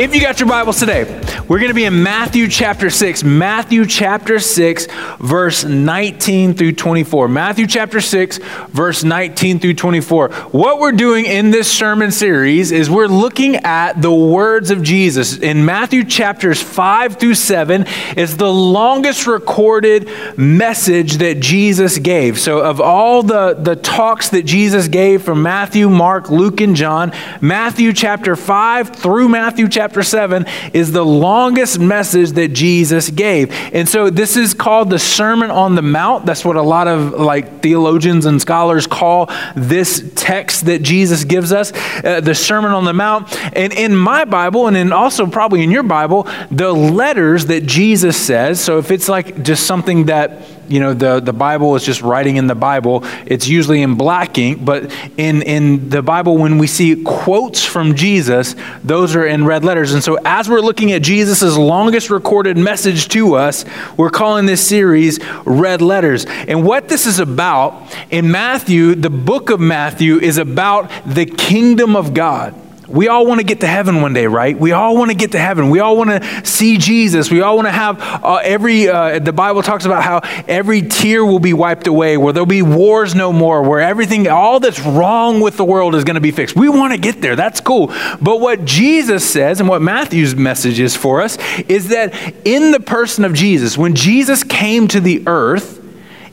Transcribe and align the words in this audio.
If 0.00 0.14
you 0.14 0.22
got 0.22 0.40
your 0.40 0.48
Bibles 0.48 0.78
today, 0.78 1.04
we're 1.50 1.58
going 1.58 1.70
to 1.70 1.74
be 1.74 1.84
in 1.84 2.04
Matthew 2.04 2.46
chapter 2.46 2.90
6. 2.90 3.24
Matthew 3.24 3.84
chapter 3.84 4.38
6, 4.38 4.86
verse 5.18 5.64
19 5.64 6.54
through 6.54 6.74
24. 6.74 7.26
Matthew 7.26 7.66
chapter 7.66 8.00
6, 8.00 8.38
verse 8.68 9.02
19 9.02 9.58
through 9.58 9.74
24. 9.74 10.28
What 10.52 10.78
we're 10.78 10.92
doing 10.92 11.26
in 11.26 11.50
this 11.50 11.68
sermon 11.68 12.12
series 12.12 12.70
is 12.70 12.88
we're 12.88 13.08
looking 13.08 13.56
at 13.56 14.00
the 14.00 14.14
words 14.14 14.70
of 14.70 14.84
Jesus. 14.84 15.38
In 15.38 15.64
Matthew 15.64 16.04
chapters 16.04 16.62
5 16.62 17.16
through 17.16 17.34
7 17.34 17.84
is 18.16 18.36
the 18.36 18.52
longest 18.52 19.26
recorded 19.26 20.08
message 20.38 21.14
that 21.14 21.40
Jesus 21.40 21.98
gave. 21.98 22.38
So, 22.38 22.60
of 22.60 22.80
all 22.80 23.24
the, 23.24 23.54
the 23.54 23.74
talks 23.74 24.28
that 24.28 24.44
Jesus 24.44 24.86
gave 24.86 25.22
from 25.22 25.42
Matthew, 25.42 25.90
Mark, 25.90 26.30
Luke, 26.30 26.60
and 26.60 26.76
John, 26.76 27.10
Matthew 27.40 27.92
chapter 27.92 28.36
5 28.36 28.94
through 28.94 29.28
Matthew 29.28 29.66
chapter 29.66 29.80
chapter 29.80 30.04
7 30.04 30.46
is 30.72 30.92
the 30.92 31.04
longest 31.04 31.39
message 31.78 32.32
that 32.32 32.48
Jesus 32.48 33.10
gave. 33.10 33.50
And 33.72 33.88
so 33.88 34.10
this 34.10 34.36
is 34.36 34.54
called 34.54 34.90
the 34.90 34.98
Sermon 34.98 35.50
on 35.50 35.74
the 35.74 35.82
Mount. 35.82 36.26
That's 36.26 36.44
what 36.44 36.56
a 36.56 36.62
lot 36.62 36.88
of 36.88 37.12
like 37.12 37.62
theologians 37.62 38.26
and 38.26 38.40
scholars 38.40 38.86
call 38.86 39.30
this 39.56 40.10
text 40.14 40.66
that 40.66 40.82
Jesus 40.82 41.24
gives 41.24 41.52
us, 41.52 41.72
uh, 42.04 42.20
the 42.20 42.34
Sermon 42.34 42.72
on 42.72 42.84
the 42.84 42.92
Mount. 42.92 43.34
And 43.56 43.72
in 43.72 43.96
my 43.96 44.24
Bible, 44.24 44.66
and 44.66 44.76
in 44.76 44.92
also 44.92 45.26
probably 45.26 45.62
in 45.62 45.70
your 45.70 45.82
Bible, 45.82 46.28
the 46.50 46.72
letters 46.72 47.46
that 47.46 47.66
Jesus 47.66 48.16
says, 48.16 48.60
so 48.60 48.78
if 48.78 48.90
it's 48.90 49.08
like 49.08 49.42
just 49.42 49.66
something 49.66 50.06
that 50.06 50.42
you 50.70 50.80
know 50.80 50.94
the, 50.94 51.20
the 51.20 51.32
bible 51.32 51.74
is 51.76 51.84
just 51.84 52.00
writing 52.02 52.36
in 52.36 52.46
the 52.46 52.54
bible. 52.54 53.04
It's 53.26 53.48
usually 53.48 53.82
in 53.82 53.96
black 53.96 54.38
ink 54.38 54.64
but 54.64 54.92
in, 55.16 55.42
in 55.42 55.88
the 55.88 56.02
bible 56.02 56.38
when 56.38 56.58
we 56.58 56.66
see 56.66 57.02
quotes 57.02 57.64
from 57.64 57.94
jesus 57.94 58.54
those 58.84 59.16
are 59.16 59.26
in 59.26 59.44
red 59.44 59.64
letters. 59.64 59.92
And 59.92 60.02
so 60.02 60.18
as 60.24 60.48
we're 60.48 60.60
looking 60.60 60.92
at 60.92 61.02
jesus' 61.02 61.56
longest 61.56 62.10
recorded 62.10 62.56
message 62.56 63.08
to 63.08 63.34
us 63.34 63.64
we're 63.96 64.10
calling 64.10 64.46
this 64.46 64.66
series 64.66 65.18
red 65.44 65.82
letters. 65.82 66.26
And 66.26 66.64
what 66.64 66.88
this 66.88 67.06
is 67.06 67.18
about 67.18 67.94
in 68.10 68.30
matthew 68.30 68.94
the 68.94 69.10
book 69.10 69.50
of 69.50 69.60
matthew 69.60 70.18
is 70.18 70.38
about 70.38 70.90
the 71.06 71.26
kingdom 71.26 71.96
of 71.96 72.14
god 72.14 72.54
we 72.90 73.08
all 73.08 73.26
want 73.26 73.40
to 73.40 73.46
get 73.46 73.60
to 73.60 73.66
heaven 73.66 74.02
one 74.02 74.12
day, 74.12 74.26
right? 74.26 74.58
We 74.58 74.72
all 74.72 74.96
want 74.96 75.10
to 75.10 75.16
get 75.16 75.32
to 75.32 75.38
heaven. 75.38 75.70
We 75.70 75.80
all 75.80 75.96
want 75.96 76.10
to 76.10 76.44
see 76.44 76.76
Jesus. 76.76 77.30
We 77.30 77.40
all 77.40 77.56
want 77.56 77.68
to 77.68 77.72
have 77.72 78.00
uh, 78.00 78.40
every, 78.42 78.88
uh, 78.88 79.20
the 79.20 79.32
Bible 79.32 79.62
talks 79.62 79.84
about 79.84 80.02
how 80.02 80.20
every 80.48 80.82
tear 80.82 81.24
will 81.24 81.38
be 81.38 81.52
wiped 81.52 81.86
away, 81.86 82.16
where 82.16 82.32
there'll 82.32 82.46
be 82.46 82.62
wars 82.62 83.14
no 83.14 83.32
more, 83.32 83.62
where 83.62 83.80
everything, 83.80 84.26
all 84.28 84.58
that's 84.58 84.80
wrong 84.80 85.40
with 85.40 85.56
the 85.56 85.64
world 85.64 85.94
is 85.94 86.04
going 86.04 86.16
to 86.16 86.20
be 86.20 86.32
fixed. 86.32 86.56
We 86.56 86.68
want 86.68 86.92
to 86.92 86.98
get 86.98 87.22
there. 87.22 87.36
That's 87.36 87.60
cool. 87.60 87.88
But 88.20 88.40
what 88.40 88.64
Jesus 88.64 89.28
says 89.28 89.60
and 89.60 89.68
what 89.68 89.80
Matthew's 89.80 90.34
message 90.34 90.80
is 90.80 90.96
for 90.96 91.20
us 91.22 91.38
is 91.68 91.88
that 91.88 92.12
in 92.44 92.72
the 92.72 92.80
person 92.80 93.24
of 93.24 93.34
Jesus, 93.34 93.78
when 93.78 93.94
Jesus 93.94 94.42
came 94.42 94.88
to 94.88 95.00
the 95.00 95.22
earth, 95.26 95.78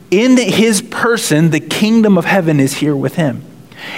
in 0.10 0.38
his 0.38 0.82
person, 0.82 1.50
the 1.52 1.60
kingdom 1.60 2.18
of 2.18 2.26
heaven 2.26 2.60
is 2.60 2.76
here 2.76 2.96
with 2.96 3.16
him. 3.16 3.44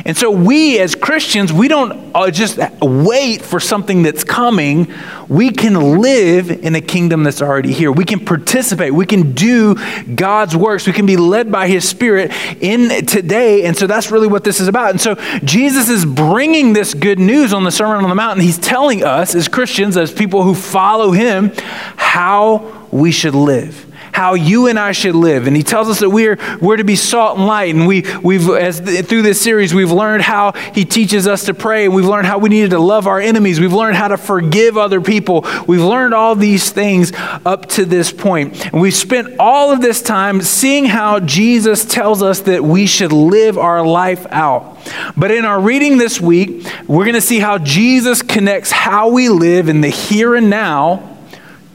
And 0.05 0.17
so, 0.17 0.29
we 0.31 0.79
as 0.79 0.95
Christians, 0.95 1.53
we 1.53 1.67
don't 1.67 2.15
uh, 2.15 2.31
just 2.31 2.59
wait 2.81 3.41
for 3.41 3.59
something 3.59 4.03
that's 4.03 4.23
coming. 4.23 4.93
We 5.27 5.51
can 5.51 6.01
live 6.01 6.51
in 6.51 6.75
a 6.75 6.81
kingdom 6.81 7.23
that's 7.23 7.41
already 7.41 7.71
here. 7.71 7.91
We 7.91 8.05
can 8.05 8.23
participate. 8.23 8.93
We 8.93 9.05
can 9.05 9.33
do 9.33 9.75
God's 10.15 10.55
works. 10.55 10.87
We 10.87 10.93
can 10.93 11.05
be 11.05 11.17
led 11.17 11.51
by 11.51 11.67
His 11.67 11.87
Spirit 11.87 12.31
in 12.61 13.05
today. 13.05 13.65
And 13.65 13.77
so, 13.77 13.87
that's 13.87 14.11
really 14.11 14.27
what 14.27 14.43
this 14.43 14.59
is 14.59 14.67
about. 14.67 14.91
And 14.91 15.01
so, 15.01 15.15
Jesus 15.43 15.89
is 15.89 16.05
bringing 16.05 16.73
this 16.73 16.93
good 16.93 17.19
news 17.19 17.53
on 17.53 17.63
the 17.63 17.71
Sermon 17.71 18.03
on 18.03 18.09
the 18.09 18.15
Mount. 18.15 18.33
And 18.33 18.41
He's 18.41 18.59
telling 18.59 19.03
us, 19.03 19.35
as 19.35 19.47
Christians, 19.47 19.97
as 19.97 20.11
people 20.11 20.43
who 20.43 20.55
follow 20.55 21.11
Him, 21.11 21.51
how 21.95 22.87
we 22.91 23.11
should 23.11 23.35
live 23.35 23.88
how 24.11 24.33
you 24.33 24.67
and 24.67 24.79
I 24.79 24.91
should 24.91 25.15
live. 25.15 25.47
And 25.47 25.55
he 25.55 25.63
tells 25.63 25.89
us 25.89 25.99
that 25.99 26.09
we're, 26.09 26.37
we're 26.61 26.77
to 26.77 26.83
be 26.83 26.95
salt 26.95 27.37
and 27.37 27.47
light. 27.47 27.75
And 27.75 27.87
we, 27.87 28.03
we've, 28.23 28.49
as 28.49 28.79
through 28.79 29.21
this 29.21 29.41
series, 29.41 29.73
we've 29.73 29.91
learned 29.91 30.23
how 30.23 30.53
he 30.73 30.85
teaches 30.85 31.27
us 31.27 31.45
to 31.45 31.53
pray. 31.53 31.87
We've 31.87 32.05
learned 32.05 32.27
how 32.27 32.37
we 32.37 32.49
needed 32.49 32.71
to 32.71 32.79
love 32.79 33.07
our 33.07 33.19
enemies. 33.19 33.59
We've 33.59 33.73
learned 33.73 33.95
how 33.95 34.09
to 34.09 34.17
forgive 34.17 34.77
other 34.77 35.01
people. 35.01 35.45
We've 35.67 35.83
learned 35.83 36.13
all 36.13 36.35
these 36.35 36.71
things 36.71 37.11
up 37.15 37.67
to 37.67 37.85
this 37.85 38.11
point. 38.11 38.65
And 38.67 38.81
we've 38.81 38.95
spent 38.95 39.39
all 39.39 39.71
of 39.71 39.81
this 39.81 40.01
time 40.01 40.41
seeing 40.41 40.85
how 40.85 41.19
Jesus 41.19 41.85
tells 41.85 42.21
us 42.21 42.41
that 42.41 42.63
we 42.63 42.85
should 42.85 43.11
live 43.11 43.57
our 43.57 43.85
life 43.85 44.25
out. 44.31 44.77
But 45.15 45.31
in 45.31 45.45
our 45.45 45.59
reading 45.59 45.97
this 45.97 46.19
week, 46.19 46.65
we're 46.87 47.05
going 47.05 47.13
to 47.15 47.21
see 47.21 47.39
how 47.39 47.57
Jesus 47.57 48.21
connects 48.21 48.71
how 48.71 49.09
we 49.09 49.29
live 49.29 49.69
in 49.69 49.81
the 49.81 49.89
here 49.89 50.35
and 50.35 50.49
now 50.49 51.17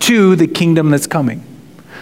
to 0.01 0.37
the 0.37 0.47
kingdom 0.47 0.91
that's 0.91 1.07
coming. 1.07 1.54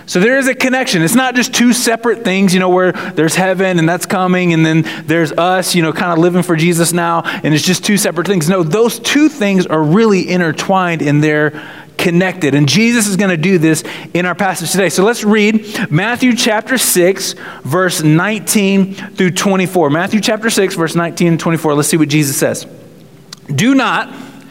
So 0.06 0.20
there 0.20 0.38
is 0.38 0.48
a 0.48 0.54
connection. 0.54 1.02
It's 1.02 1.14
not 1.14 1.34
just 1.34 1.54
two 1.54 1.72
separate 1.72 2.24
things, 2.24 2.52
you 2.52 2.60
know, 2.60 2.68
where 2.68 2.92
there's 2.92 3.34
heaven 3.34 3.78
and 3.78 3.88
that's 3.88 4.06
coming, 4.06 4.52
and 4.52 4.64
then 4.64 4.82
there's 5.06 5.32
us, 5.32 5.74
you 5.74 5.82
know, 5.82 5.92
kind 5.92 6.12
of 6.12 6.18
living 6.18 6.42
for 6.42 6.56
Jesus 6.56 6.92
now, 6.92 7.22
and 7.22 7.54
it's 7.54 7.64
just 7.64 7.84
two 7.84 7.96
separate 7.96 8.26
things. 8.26 8.48
No, 8.48 8.62
those 8.62 8.98
two 8.98 9.28
things 9.28 9.66
are 9.66 9.82
really 9.82 10.28
intertwined 10.28 11.02
and 11.02 11.22
they're 11.22 11.62
connected. 11.98 12.54
And 12.54 12.68
Jesus 12.68 13.06
is 13.06 13.16
going 13.16 13.30
to 13.30 13.36
do 13.36 13.58
this 13.58 13.84
in 14.12 14.26
our 14.26 14.34
passage 14.34 14.72
today. 14.72 14.88
So 14.88 15.04
let's 15.04 15.22
read 15.22 15.90
Matthew 15.90 16.34
chapter 16.34 16.76
6, 16.76 17.34
verse 17.62 18.02
19 18.02 18.94
through 18.94 19.30
24. 19.30 19.90
Matthew 19.90 20.20
chapter 20.20 20.50
6, 20.50 20.74
verse 20.74 20.96
19 20.96 21.28
and 21.28 21.40
24. 21.40 21.74
Let's 21.74 21.88
see 21.88 21.96
what 21.96 22.08
Jesus 22.08 22.36
says. 22.36 22.66
Do 23.46 23.74
not 23.74 24.12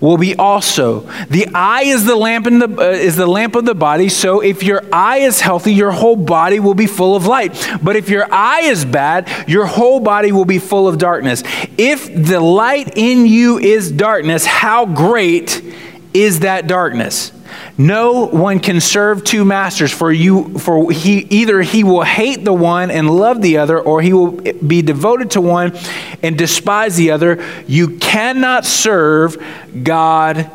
will 0.00 0.16
be 0.16 0.34
also. 0.36 1.00
The 1.28 1.48
eye 1.54 1.82
is 1.82 2.04
the 2.04 2.16
lamp 2.16 2.46
in 2.46 2.58
the 2.58 2.68
uh, 2.68 2.90
is 2.90 3.16
the 3.16 3.26
lamp 3.26 3.56
of 3.56 3.64
the 3.64 3.74
body, 3.74 4.08
so 4.08 4.40
if 4.40 4.62
your 4.62 4.82
eye 4.92 5.18
is 5.18 5.40
healthy, 5.40 5.72
your 5.72 5.90
whole 5.90 6.16
body 6.16 6.60
will 6.60 6.74
be 6.74 6.86
full 6.86 7.16
of 7.16 7.26
light. 7.26 7.68
But 7.82 7.96
if 7.96 8.08
your 8.08 8.26
eye 8.32 8.62
is 8.62 8.84
bad, 8.84 9.28
your 9.48 9.66
whole 9.66 10.00
body 10.00 10.32
will 10.32 10.44
be 10.44 10.58
full 10.58 10.88
of 10.88 10.98
darkness. 10.98 11.42
If 11.76 12.12
the 12.12 12.40
light 12.40 12.96
in 12.96 13.26
you 13.26 13.58
is 13.58 13.90
darkness, 13.90 14.44
how 14.44 14.86
great 14.86 15.62
is 16.14 16.40
that 16.40 16.66
darkness? 16.66 17.32
No 17.76 18.26
one 18.26 18.60
can 18.60 18.80
serve 18.80 19.24
two 19.24 19.44
masters, 19.44 19.92
for 19.92 20.10
you 20.12 20.58
for 20.58 20.90
he 20.90 21.18
either 21.30 21.62
he 21.62 21.84
will 21.84 22.02
hate 22.02 22.44
the 22.44 22.52
one 22.52 22.90
and 22.90 23.10
love 23.10 23.40
the 23.42 23.58
other, 23.58 23.78
or 23.78 24.02
he 24.02 24.12
will 24.12 24.32
be 24.32 24.82
devoted 24.82 25.32
to 25.32 25.40
one 25.40 25.76
and 26.22 26.36
despise 26.36 26.96
the 26.96 27.10
other. 27.10 27.44
You 27.66 27.98
cannot 27.98 28.64
serve 28.64 29.42
God 29.82 30.50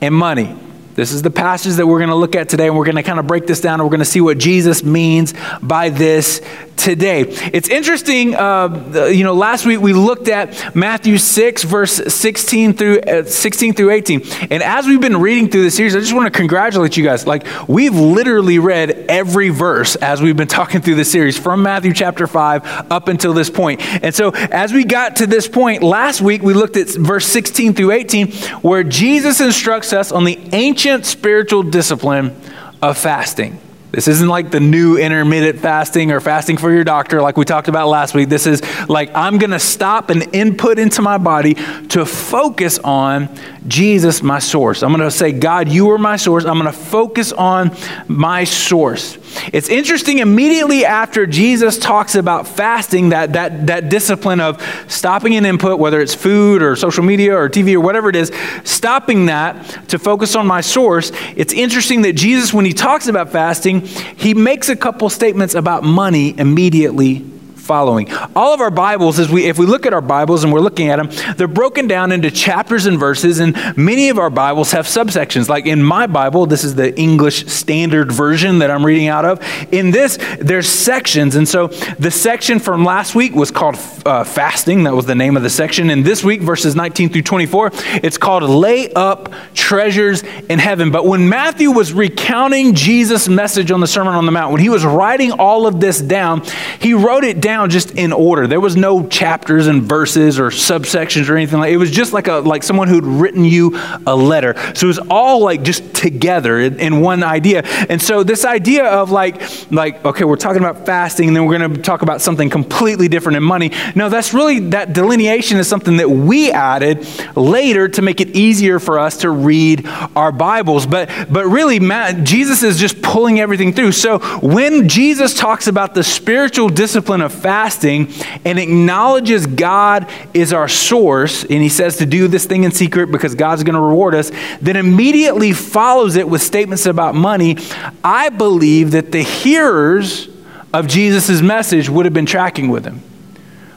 and 0.00 0.14
money. 0.14 0.56
This 0.94 1.12
is 1.12 1.20
the 1.20 1.30
passage 1.30 1.74
that 1.74 1.86
we're 1.86 1.98
going 1.98 2.08
to 2.08 2.16
look 2.16 2.34
at 2.34 2.48
today, 2.48 2.68
and 2.68 2.76
we're 2.76 2.86
going 2.86 2.96
to 2.96 3.02
kind 3.02 3.18
of 3.18 3.26
break 3.26 3.46
this 3.46 3.60
down, 3.60 3.80
and 3.80 3.84
we're 3.84 3.90
going 3.90 3.98
to 3.98 4.06
see 4.06 4.22
what 4.22 4.38
Jesus 4.38 4.82
means 4.82 5.34
by 5.62 5.90
this 5.90 6.40
today. 6.76 7.22
It's 7.52 7.68
interesting, 7.68 8.34
uh, 8.34 9.08
you 9.10 9.24
know, 9.24 9.34
last 9.34 9.66
week 9.66 9.80
we 9.80 9.92
looked 9.92 10.28
at 10.28 10.74
Matthew 10.74 11.18
6, 11.18 11.62
verse 11.64 12.14
16 12.14 12.74
through, 12.74 13.00
uh, 13.00 13.24
16 13.24 13.74
through 13.74 13.90
18. 13.90 14.22
And 14.50 14.62
as 14.62 14.86
we've 14.86 15.00
been 15.00 15.20
reading 15.20 15.48
through 15.48 15.62
the 15.62 15.70
series, 15.70 15.96
I 15.96 16.00
just 16.00 16.14
want 16.14 16.32
to 16.32 16.36
congratulate 16.36 16.96
you 16.96 17.04
guys. 17.04 17.26
Like, 17.26 17.46
we've 17.68 17.94
literally 17.94 18.58
read 18.58 19.06
every 19.08 19.48
verse 19.48 19.96
as 19.96 20.22
we've 20.22 20.36
been 20.36 20.48
talking 20.48 20.80
through 20.80 20.96
the 20.96 21.04
series 21.04 21.38
from 21.38 21.62
Matthew 21.62 21.92
chapter 21.92 22.26
5 22.26 22.90
up 22.90 23.08
until 23.08 23.32
this 23.32 23.50
point. 23.50 23.80
And 24.02 24.14
so, 24.14 24.30
as 24.30 24.72
we 24.72 24.84
got 24.84 25.16
to 25.16 25.26
this 25.26 25.48
point, 25.48 25.82
last 25.82 26.20
week 26.20 26.42
we 26.42 26.54
looked 26.54 26.76
at 26.76 26.88
verse 26.88 27.26
16 27.26 27.74
through 27.74 27.92
18, 27.92 28.32
where 28.62 28.84
Jesus 28.84 29.40
instructs 29.40 29.92
us 29.92 30.12
on 30.12 30.24
the 30.24 30.38
ancient 30.52 31.06
spiritual 31.06 31.62
discipline 31.62 32.36
of 32.82 32.98
fasting. 32.98 33.58
This 33.92 34.08
isn't 34.08 34.28
like 34.28 34.50
the 34.50 34.60
new 34.60 34.98
intermittent 34.98 35.60
fasting 35.60 36.10
or 36.10 36.20
fasting 36.20 36.56
for 36.56 36.72
your 36.72 36.84
doctor, 36.84 37.22
like 37.22 37.36
we 37.36 37.44
talked 37.44 37.68
about 37.68 37.88
last 37.88 38.14
week. 38.14 38.28
This 38.28 38.46
is 38.46 38.62
like 38.88 39.10
I'm 39.14 39.38
going 39.38 39.52
to 39.52 39.58
stop 39.58 40.10
an 40.10 40.22
input 40.32 40.78
into 40.78 41.02
my 41.02 41.18
body 41.18 41.54
to 41.54 42.04
focus 42.04 42.78
on 42.80 43.28
Jesus, 43.68 44.22
my 44.22 44.38
source. 44.38 44.82
I'm 44.82 44.90
going 44.90 45.00
to 45.00 45.10
say, 45.10 45.32
God, 45.32 45.68
you 45.68 45.90
are 45.90 45.98
my 45.98 46.16
source. 46.16 46.44
I'm 46.44 46.58
going 46.58 46.72
to 46.72 46.78
focus 46.78 47.32
on 47.32 47.74
my 48.08 48.44
source. 48.44 49.18
It's 49.52 49.68
interesting, 49.68 50.18
immediately 50.18 50.84
after 50.84 51.26
Jesus 51.26 51.78
talks 51.78 52.14
about 52.14 52.48
fasting, 52.48 53.10
that, 53.10 53.34
that, 53.34 53.66
that 53.66 53.88
discipline 53.88 54.40
of 54.40 54.62
stopping 54.88 55.34
an 55.36 55.44
input, 55.44 55.78
whether 55.78 56.00
it's 56.00 56.14
food 56.14 56.62
or 56.62 56.76
social 56.76 57.04
media 57.04 57.36
or 57.36 57.48
TV 57.48 57.74
or 57.74 57.80
whatever 57.80 58.08
it 58.08 58.16
is, 58.16 58.32
stopping 58.64 59.26
that 59.26 59.88
to 59.88 59.98
focus 59.98 60.34
on 60.34 60.46
my 60.46 60.60
source. 60.60 61.12
It's 61.36 61.52
interesting 61.52 62.02
that 62.02 62.14
Jesus, 62.14 62.52
when 62.52 62.64
he 62.64 62.72
talks 62.72 63.06
about 63.06 63.30
fasting, 63.30 63.80
he 63.82 64.34
makes 64.34 64.68
a 64.68 64.76
couple 64.76 65.08
statements 65.10 65.54
about 65.54 65.84
money 65.84 66.38
immediately 66.38 67.35
following. 67.66 68.10
All 68.36 68.54
of 68.54 68.60
our 68.60 68.70
Bibles, 68.70 69.18
as 69.18 69.28
we, 69.28 69.46
if 69.46 69.58
we 69.58 69.66
look 69.66 69.86
at 69.86 69.92
our 69.92 70.00
Bibles 70.00 70.44
and 70.44 70.52
we're 70.52 70.60
looking 70.60 70.88
at 70.88 70.96
them, 70.96 71.34
they're 71.36 71.48
broken 71.48 71.88
down 71.88 72.12
into 72.12 72.30
chapters 72.30 72.86
and 72.86 72.98
verses, 72.98 73.40
and 73.40 73.56
many 73.76 74.08
of 74.08 74.18
our 74.18 74.30
Bibles 74.30 74.70
have 74.70 74.86
subsections. 74.86 75.48
Like 75.48 75.66
in 75.66 75.82
my 75.82 76.06
Bible, 76.06 76.46
this 76.46 76.62
is 76.62 76.76
the 76.76 76.96
English 76.98 77.46
Standard 77.48 78.12
Version 78.12 78.60
that 78.60 78.70
I'm 78.70 78.86
reading 78.86 79.08
out 79.08 79.24
of. 79.24 79.42
In 79.72 79.90
this, 79.90 80.16
there's 80.40 80.68
sections, 80.68 81.34
and 81.34 81.48
so 81.48 81.66
the 81.98 82.10
section 82.10 82.60
from 82.60 82.84
last 82.84 83.16
week 83.16 83.34
was 83.34 83.50
called 83.50 83.74
uh, 84.06 84.22
Fasting. 84.22 84.84
That 84.84 84.94
was 84.94 85.06
the 85.06 85.16
name 85.16 85.36
of 85.36 85.42
the 85.42 85.50
section. 85.50 85.90
And 85.90 86.04
this 86.04 86.22
week, 86.22 86.42
verses 86.42 86.76
19 86.76 87.08
through 87.08 87.22
24, 87.22 87.72
it's 88.04 88.16
called 88.16 88.44
Lay 88.44 88.92
Up 88.92 89.32
Treasures 89.54 90.22
in 90.48 90.60
Heaven. 90.60 90.92
But 90.92 91.04
when 91.04 91.28
Matthew 91.28 91.72
was 91.72 91.92
recounting 91.92 92.74
Jesus' 92.74 93.28
message 93.28 93.72
on 93.72 93.80
the 93.80 93.88
Sermon 93.88 94.14
on 94.14 94.24
the 94.24 94.32
Mount, 94.32 94.52
when 94.52 94.60
he 94.60 94.68
was 94.68 94.84
writing 94.84 95.32
all 95.32 95.66
of 95.66 95.80
this 95.80 96.00
down, 96.00 96.44
he 96.80 96.94
wrote 96.94 97.24
it 97.24 97.40
down 97.40 97.55
just 97.64 97.92
in 97.92 98.12
order. 98.12 98.46
There 98.46 98.60
was 98.60 98.76
no 98.76 99.06
chapters 99.06 99.68
and 99.68 99.82
verses 99.82 100.38
or 100.38 100.50
subsections 100.50 101.30
or 101.30 101.36
anything 101.36 101.60
like 101.60 101.72
it 101.72 101.76
was 101.76 101.90
just 101.90 102.12
like 102.12 102.26
a 102.26 102.34
like 102.34 102.62
someone 102.62 102.88
who'd 102.88 103.04
written 103.04 103.44
you 103.44 103.78
a 104.06 104.14
letter. 104.14 104.54
So 104.74 104.86
it 104.86 104.88
was 104.88 104.98
all 105.08 105.42
like 105.42 105.62
just 105.62 105.94
together 105.94 106.58
in, 106.60 106.80
in 106.80 107.00
one 107.00 107.22
idea. 107.22 107.62
And 107.88 108.02
so 108.02 108.22
this 108.24 108.44
idea 108.44 108.84
of 108.84 109.10
like 109.10 109.40
like 109.70 110.04
okay, 110.04 110.24
we're 110.24 110.36
talking 110.36 110.62
about 110.62 110.84
fasting 110.84 111.28
and 111.28 111.36
then 111.36 111.46
we're 111.46 111.58
going 111.58 111.74
to 111.74 111.82
talk 111.82 112.02
about 112.02 112.20
something 112.20 112.50
completely 112.50 113.08
different 113.08 113.36
in 113.36 113.42
money. 113.42 113.70
No, 113.94 114.08
that's 114.08 114.34
really 114.34 114.58
that 114.70 114.92
delineation 114.92 115.58
is 115.58 115.68
something 115.68 115.98
that 115.98 116.10
we 116.10 116.50
added 116.50 117.06
later 117.36 117.88
to 117.88 118.02
make 118.02 118.20
it 118.20 118.30
easier 118.30 118.78
for 118.78 118.98
us 118.98 119.18
to 119.18 119.30
read 119.30 119.86
our 120.16 120.32
Bibles. 120.32 120.86
But 120.86 121.10
but 121.30 121.46
really 121.46 121.80
Matt, 121.80 122.24
Jesus 122.24 122.62
is 122.62 122.78
just 122.78 123.00
pulling 123.02 123.40
everything 123.40 123.72
through. 123.72 123.92
So 123.92 124.18
when 124.40 124.88
Jesus 124.88 125.34
talks 125.34 125.66
about 125.66 125.94
the 125.94 126.02
spiritual 126.02 126.68
discipline 126.68 127.20
of 127.20 127.32
fasting 127.46 128.12
and 128.44 128.58
acknowledges 128.58 129.46
God 129.46 130.10
is 130.34 130.52
our 130.52 130.66
source, 130.66 131.44
and 131.44 131.62
he 131.62 131.68
says 131.68 131.98
to 131.98 132.06
do 132.06 132.26
this 132.26 132.44
thing 132.44 132.64
in 132.64 132.72
secret 132.72 133.12
because 133.12 133.36
God's 133.36 133.62
going 133.62 133.76
to 133.76 133.80
reward 133.80 134.16
us, 134.16 134.32
then 134.60 134.74
immediately 134.74 135.52
follows 135.52 136.16
it 136.16 136.28
with 136.28 136.42
statements 136.42 136.86
about 136.86 137.14
money. 137.14 137.56
I 138.02 138.30
believe 138.30 138.90
that 138.90 139.12
the 139.12 139.22
hearers 139.22 140.28
of 140.74 140.88
Jesus' 140.88 141.40
message 141.40 141.88
would 141.88 142.04
have 142.04 142.12
been 142.12 142.26
tracking 142.26 142.68
with 142.68 142.84
him. 142.84 143.00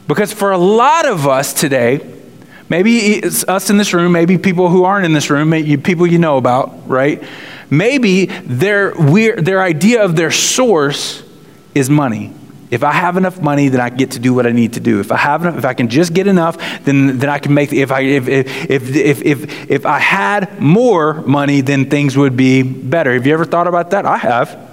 Because 0.08 0.34
for 0.34 0.50
a 0.50 0.58
lot 0.58 1.08
of 1.08 1.28
us 1.28 1.54
today, 1.54 2.00
maybe 2.70 2.98
it's 2.98 3.48
us 3.48 3.70
in 3.70 3.78
this 3.78 3.94
room, 3.94 4.12
maybe 4.12 4.40
people 4.40 4.70
who 4.70 4.84
aren't 4.84 5.06
in 5.06 5.14
this 5.14 5.30
room, 5.30 5.52
people 5.84 6.08
you 6.08 6.18
know 6.18 6.38
about, 6.38 6.90
right? 6.90 7.24
Maybe 7.70 8.26
their, 8.26 8.96
their 8.96 9.62
idea 9.62 10.04
of 10.04 10.16
their 10.16 10.32
source 10.32 11.22
is 11.76 11.88
money. 11.88 12.34
If 12.70 12.84
I 12.84 12.92
have 12.92 13.18
enough 13.18 13.42
money, 13.42 13.70
then 13.70 13.82
I 13.82 13.90
get 13.90 14.12
to 14.12 14.20
do 14.20 14.34
what 14.34 14.46
I 14.46 14.52
need 14.52 14.74
to 14.74 14.80
do. 14.80 15.00
If 15.00 15.12
I 15.12 15.18
have 15.18 15.42
enough, 15.42 15.58
if 15.58 15.66
I 15.66 15.74
can 15.74 15.90
just 15.90 16.14
get 16.14 16.28
enough, 16.28 16.58
then, 16.84 17.18
then 17.18 17.30
I 17.30 17.40
can 17.40 17.54
make, 17.54 17.74
if 17.74 17.92
I, 17.92 18.02
if, 18.02 18.28
if, 18.28 18.96
if, 18.96 19.22
if, 19.24 19.72
if 19.72 19.86
I 19.88 19.98
had 19.98 20.62
more 20.62 21.16
money, 21.22 21.62
then 21.62 21.90
things 21.90 22.16
would 22.16 22.38
be 22.38 22.62
better. 22.62 23.14
Have 23.14 23.26
you 23.26 23.34
ever 23.34 23.46
thought 23.46 23.68
about 23.68 23.90
that? 23.92 24.06
I 24.06 24.18
have. 24.18 24.68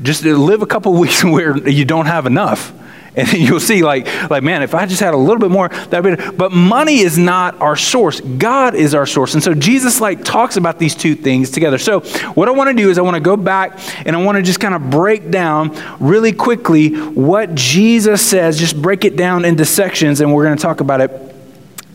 Just 0.00 0.24
live 0.24 0.62
a 0.62 0.66
couple 0.66 0.92
weeks 1.00 1.24
where 1.24 1.56
you 1.68 1.84
don't 1.84 2.06
have 2.06 2.26
enough. 2.26 2.72
And 3.28 3.32
you'll 3.32 3.58
see, 3.58 3.82
like, 3.82 4.06
like, 4.30 4.44
man, 4.44 4.62
if 4.62 4.74
I 4.74 4.86
just 4.86 5.00
had 5.00 5.12
a 5.12 5.16
little 5.16 5.40
bit 5.40 5.50
more, 5.50 5.68
that'd 5.68 6.18
be. 6.18 6.30
But 6.36 6.52
money 6.52 6.98
is 6.98 7.18
not 7.18 7.60
our 7.60 7.74
source. 7.74 8.20
God 8.20 8.76
is 8.76 8.94
our 8.94 9.06
source. 9.06 9.34
And 9.34 9.42
so 9.42 9.54
Jesus, 9.54 10.00
like, 10.00 10.24
talks 10.24 10.56
about 10.56 10.78
these 10.78 10.94
two 10.94 11.16
things 11.16 11.50
together. 11.50 11.78
So 11.78 12.00
what 12.34 12.46
I 12.48 12.52
want 12.52 12.70
to 12.70 12.80
do 12.80 12.90
is 12.90 12.96
I 12.96 13.02
want 13.02 13.16
to 13.16 13.20
go 13.20 13.36
back 13.36 13.80
and 14.06 14.14
I 14.14 14.22
want 14.22 14.36
to 14.36 14.42
just 14.42 14.60
kind 14.60 14.74
of 14.74 14.88
break 14.88 15.30
down 15.32 15.76
really 15.98 16.32
quickly 16.32 16.94
what 16.94 17.56
Jesus 17.56 18.24
says. 18.24 18.56
Just 18.56 18.80
break 18.80 19.04
it 19.04 19.16
down 19.16 19.44
into 19.44 19.64
sections, 19.64 20.20
and 20.20 20.32
we're 20.32 20.44
going 20.44 20.56
to 20.56 20.62
talk 20.62 20.80
about 20.80 21.00
it 21.00 21.27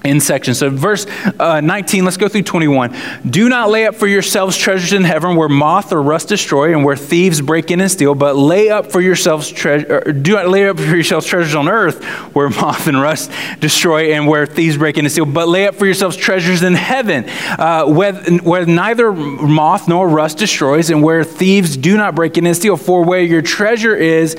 in 0.03 0.19
section. 0.19 0.53
So, 0.53 0.69
verse 0.69 1.05
uh, 1.39 1.61
19, 1.61 2.03
let's 2.03 2.17
go 2.17 2.27
through 2.27 2.43
21. 2.43 2.95
Do 3.29 3.47
not 3.47 3.69
lay 3.69 3.87
up 3.87 3.95
for 3.95 4.07
yourselves 4.07 4.57
treasures 4.57 4.93
in 4.93 5.03
heaven 5.03 5.35
where 5.35 5.49
moth 5.49 5.93
or 5.93 6.01
rust 6.01 6.29
destroy 6.29 6.73
and 6.73 6.83
where 6.83 6.95
thieves 6.95 7.41
break 7.41 7.71
in 7.71 7.79
and 7.79 7.89
steal, 7.89 8.13
but 8.15 8.35
lay 8.35 8.69
up 8.69 8.91
for 8.91 8.99
yourselves 8.99 9.49
treasure. 9.49 10.11
Do 10.11 10.33
not 10.33 10.49
lay 10.49 10.67
up 10.67 10.77
for 10.77 10.95
yourselves 10.95 11.25
treasures 11.25 11.55
on 11.55 11.69
earth 11.69 12.03
where 12.35 12.49
moth 12.63 12.87
and 12.87 13.01
rust 13.01 13.31
destroy 13.59 14.13
and 14.13 14.27
where 14.27 14.45
thieves 14.45 14.77
break 14.77 14.97
in 14.97 15.05
and 15.05 15.11
steal, 15.11 15.25
but 15.25 15.47
lay 15.47 15.67
up 15.67 15.75
for 15.75 15.85
yourselves 15.85 16.17
treasures 16.17 16.63
in 16.63 16.73
heaven 16.73 17.25
uh, 17.57 17.85
where, 17.85 18.13
where 18.41 18.65
neither 18.65 19.11
moth 19.11 19.87
nor 19.87 20.07
rust 20.07 20.37
destroys 20.37 20.89
and 20.89 21.01
where 21.01 21.23
thieves 21.23 21.77
do 21.77 21.97
not 21.97 22.15
break 22.15 22.37
in 22.37 22.45
and 22.45 22.55
steal. 22.55 22.75
For 22.75 23.03
where 23.03 23.21
your 23.21 23.41
treasure 23.41 23.95
is, 23.95 24.35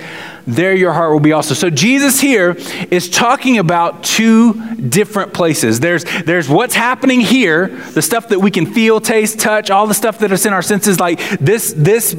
there 0.46 0.74
your 0.74 0.92
heart 0.92 1.12
will 1.12 1.20
be 1.20 1.32
also. 1.32 1.54
So 1.54 1.70
Jesus 1.70 2.20
here 2.20 2.56
is 2.90 3.08
talking 3.08 3.58
about 3.58 4.04
two 4.04 4.74
different 4.76 5.32
places. 5.32 5.53
There's, 5.60 6.04
there's 6.24 6.48
what's 6.48 6.74
happening 6.74 7.20
here, 7.20 7.68
the 7.68 8.02
stuff 8.02 8.28
that 8.28 8.38
we 8.38 8.50
can 8.50 8.66
feel, 8.66 9.00
taste, 9.00 9.38
touch, 9.38 9.70
all 9.70 9.86
the 9.86 9.94
stuff 9.94 10.18
that 10.18 10.32
is 10.32 10.46
in 10.46 10.52
our 10.52 10.62
senses, 10.62 11.00
like 11.00 11.20
this, 11.38 11.72
this 11.76 12.14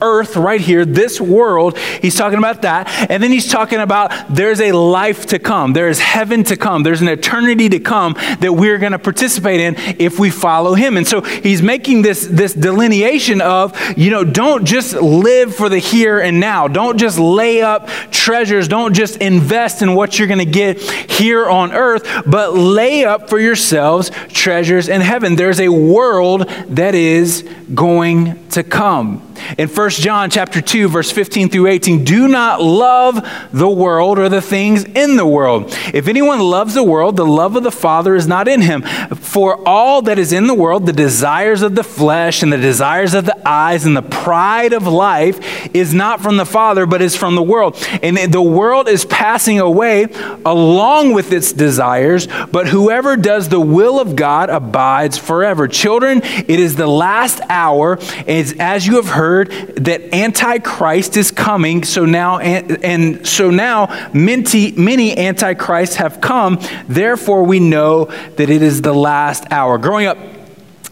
earth 0.00 0.36
right 0.36 0.60
here, 0.60 0.84
this 0.84 1.20
world. 1.20 1.78
He's 1.78 2.16
talking 2.16 2.38
about 2.38 2.62
that. 2.62 2.88
And 3.10 3.22
then 3.22 3.30
he's 3.30 3.50
talking 3.50 3.78
about 3.78 4.12
there's 4.28 4.60
a 4.60 4.72
life 4.72 5.26
to 5.26 5.38
come. 5.38 5.72
There 5.72 5.88
is 5.88 5.98
heaven 5.98 6.44
to 6.44 6.56
come. 6.56 6.82
There's 6.82 7.00
an 7.00 7.08
eternity 7.08 7.68
to 7.68 7.80
come 7.80 8.14
that 8.40 8.52
we're 8.52 8.78
going 8.78 8.92
to 8.92 8.98
participate 8.98 9.60
in 9.60 9.74
if 9.98 10.18
we 10.18 10.30
follow 10.30 10.74
him. 10.74 10.96
And 10.96 11.06
so 11.06 11.20
he's 11.20 11.62
making 11.62 12.02
this, 12.02 12.26
this 12.26 12.54
delineation 12.54 13.40
of, 13.40 13.78
you 13.96 14.10
know, 14.10 14.24
don't 14.24 14.64
just 14.64 14.94
live 14.94 15.54
for 15.54 15.68
the 15.68 15.78
here 15.78 16.20
and 16.20 16.40
now. 16.40 16.68
Don't 16.68 16.98
just 16.98 17.18
lay 17.18 17.62
up 17.62 17.88
treasures. 18.10 18.68
Don't 18.68 18.94
just 18.94 19.16
invest 19.16 19.82
in 19.82 19.94
what 19.94 20.18
you're 20.18 20.28
going 20.28 20.38
to 20.38 20.44
get 20.44 20.80
here 20.80 21.48
on 21.48 21.72
earth, 21.72 22.22
but 22.26 22.52
lay 22.74 23.04
up 23.04 23.28
for 23.28 23.38
yourselves 23.38 24.10
treasures 24.28 24.88
in 24.88 25.00
heaven. 25.00 25.36
There's 25.36 25.60
a 25.60 25.68
world 25.68 26.48
that 26.68 26.94
is 26.94 27.48
going 27.74 28.48
to 28.50 28.62
come. 28.62 29.27
In 29.56 29.68
1 29.68 29.90
John 29.90 30.30
chapter 30.30 30.60
2 30.60 30.88
verse 30.88 31.10
15 31.10 31.48
through 31.48 31.66
18, 31.68 32.04
do 32.04 32.28
not 32.28 32.62
love 32.62 33.26
the 33.52 33.68
world 33.68 34.18
or 34.18 34.28
the 34.28 34.42
things 34.42 34.84
in 34.84 35.16
the 35.16 35.26
world. 35.26 35.74
If 35.92 36.08
anyone 36.08 36.40
loves 36.40 36.74
the 36.74 36.82
world, 36.82 37.16
the 37.16 37.26
love 37.26 37.56
of 37.56 37.62
the 37.62 37.70
Father 37.70 38.14
is 38.14 38.26
not 38.26 38.48
in 38.48 38.60
him. 38.60 38.82
For 39.16 39.66
all 39.68 40.02
that 40.02 40.18
is 40.18 40.32
in 40.32 40.46
the 40.46 40.54
world, 40.54 40.86
the 40.86 40.92
desires 40.92 41.62
of 41.62 41.74
the 41.74 41.84
flesh 41.84 42.42
and 42.42 42.52
the 42.52 42.58
desires 42.58 43.14
of 43.14 43.26
the 43.26 43.48
eyes 43.48 43.84
and 43.84 43.96
the 43.96 44.02
pride 44.02 44.72
of 44.72 44.86
life 44.86 45.38
is 45.74 45.94
not 45.94 46.20
from 46.20 46.36
the 46.36 46.46
Father, 46.46 46.86
but 46.86 47.02
is 47.02 47.16
from 47.16 47.34
the 47.34 47.42
world. 47.42 47.76
And 48.02 48.16
the 48.32 48.42
world 48.42 48.88
is 48.88 49.04
passing 49.04 49.60
away 49.60 50.08
along 50.44 51.12
with 51.12 51.32
its 51.32 51.52
desires, 51.52 52.26
but 52.50 52.68
whoever 52.68 53.16
does 53.16 53.48
the 53.48 53.60
will 53.60 54.00
of 54.00 54.16
God 54.16 54.50
abides 54.50 55.18
forever. 55.18 55.68
Children, 55.68 56.20
it 56.24 56.60
is 56.60 56.76
the 56.76 56.86
last 56.86 57.40
hour, 57.48 57.98
as 58.26 58.86
you 58.86 58.96
have 58.96 59.08
heard 59.08 59.27
heard 59.28 59.50
that 59.76 60.14
Antichrist 60.14 61.16
is 61.16 61.30
coming. 61.30 61.84
So 61.84 62.06
now, 62.06 62.38
and, 62.38 62.82
and 62.82 63.26
so 63.26 63.50
now, 63.50 64.10
many, 64.14 64.72
many 64.72 65.16
Antichrists 65.16 65.96
have 65.96 66.20
come. 66.20 66.58
Therefore, 66.88 67.42
we 67.42 67.60
know 67.60 68.06
that 68.36 68.48
it 68.48 68.62
is 68.62 68.80
the 68.80 68.94
last 68.94 69.44
hour. 69.50 69.76
Growing 69.76 70.06
up, 70.06 70.18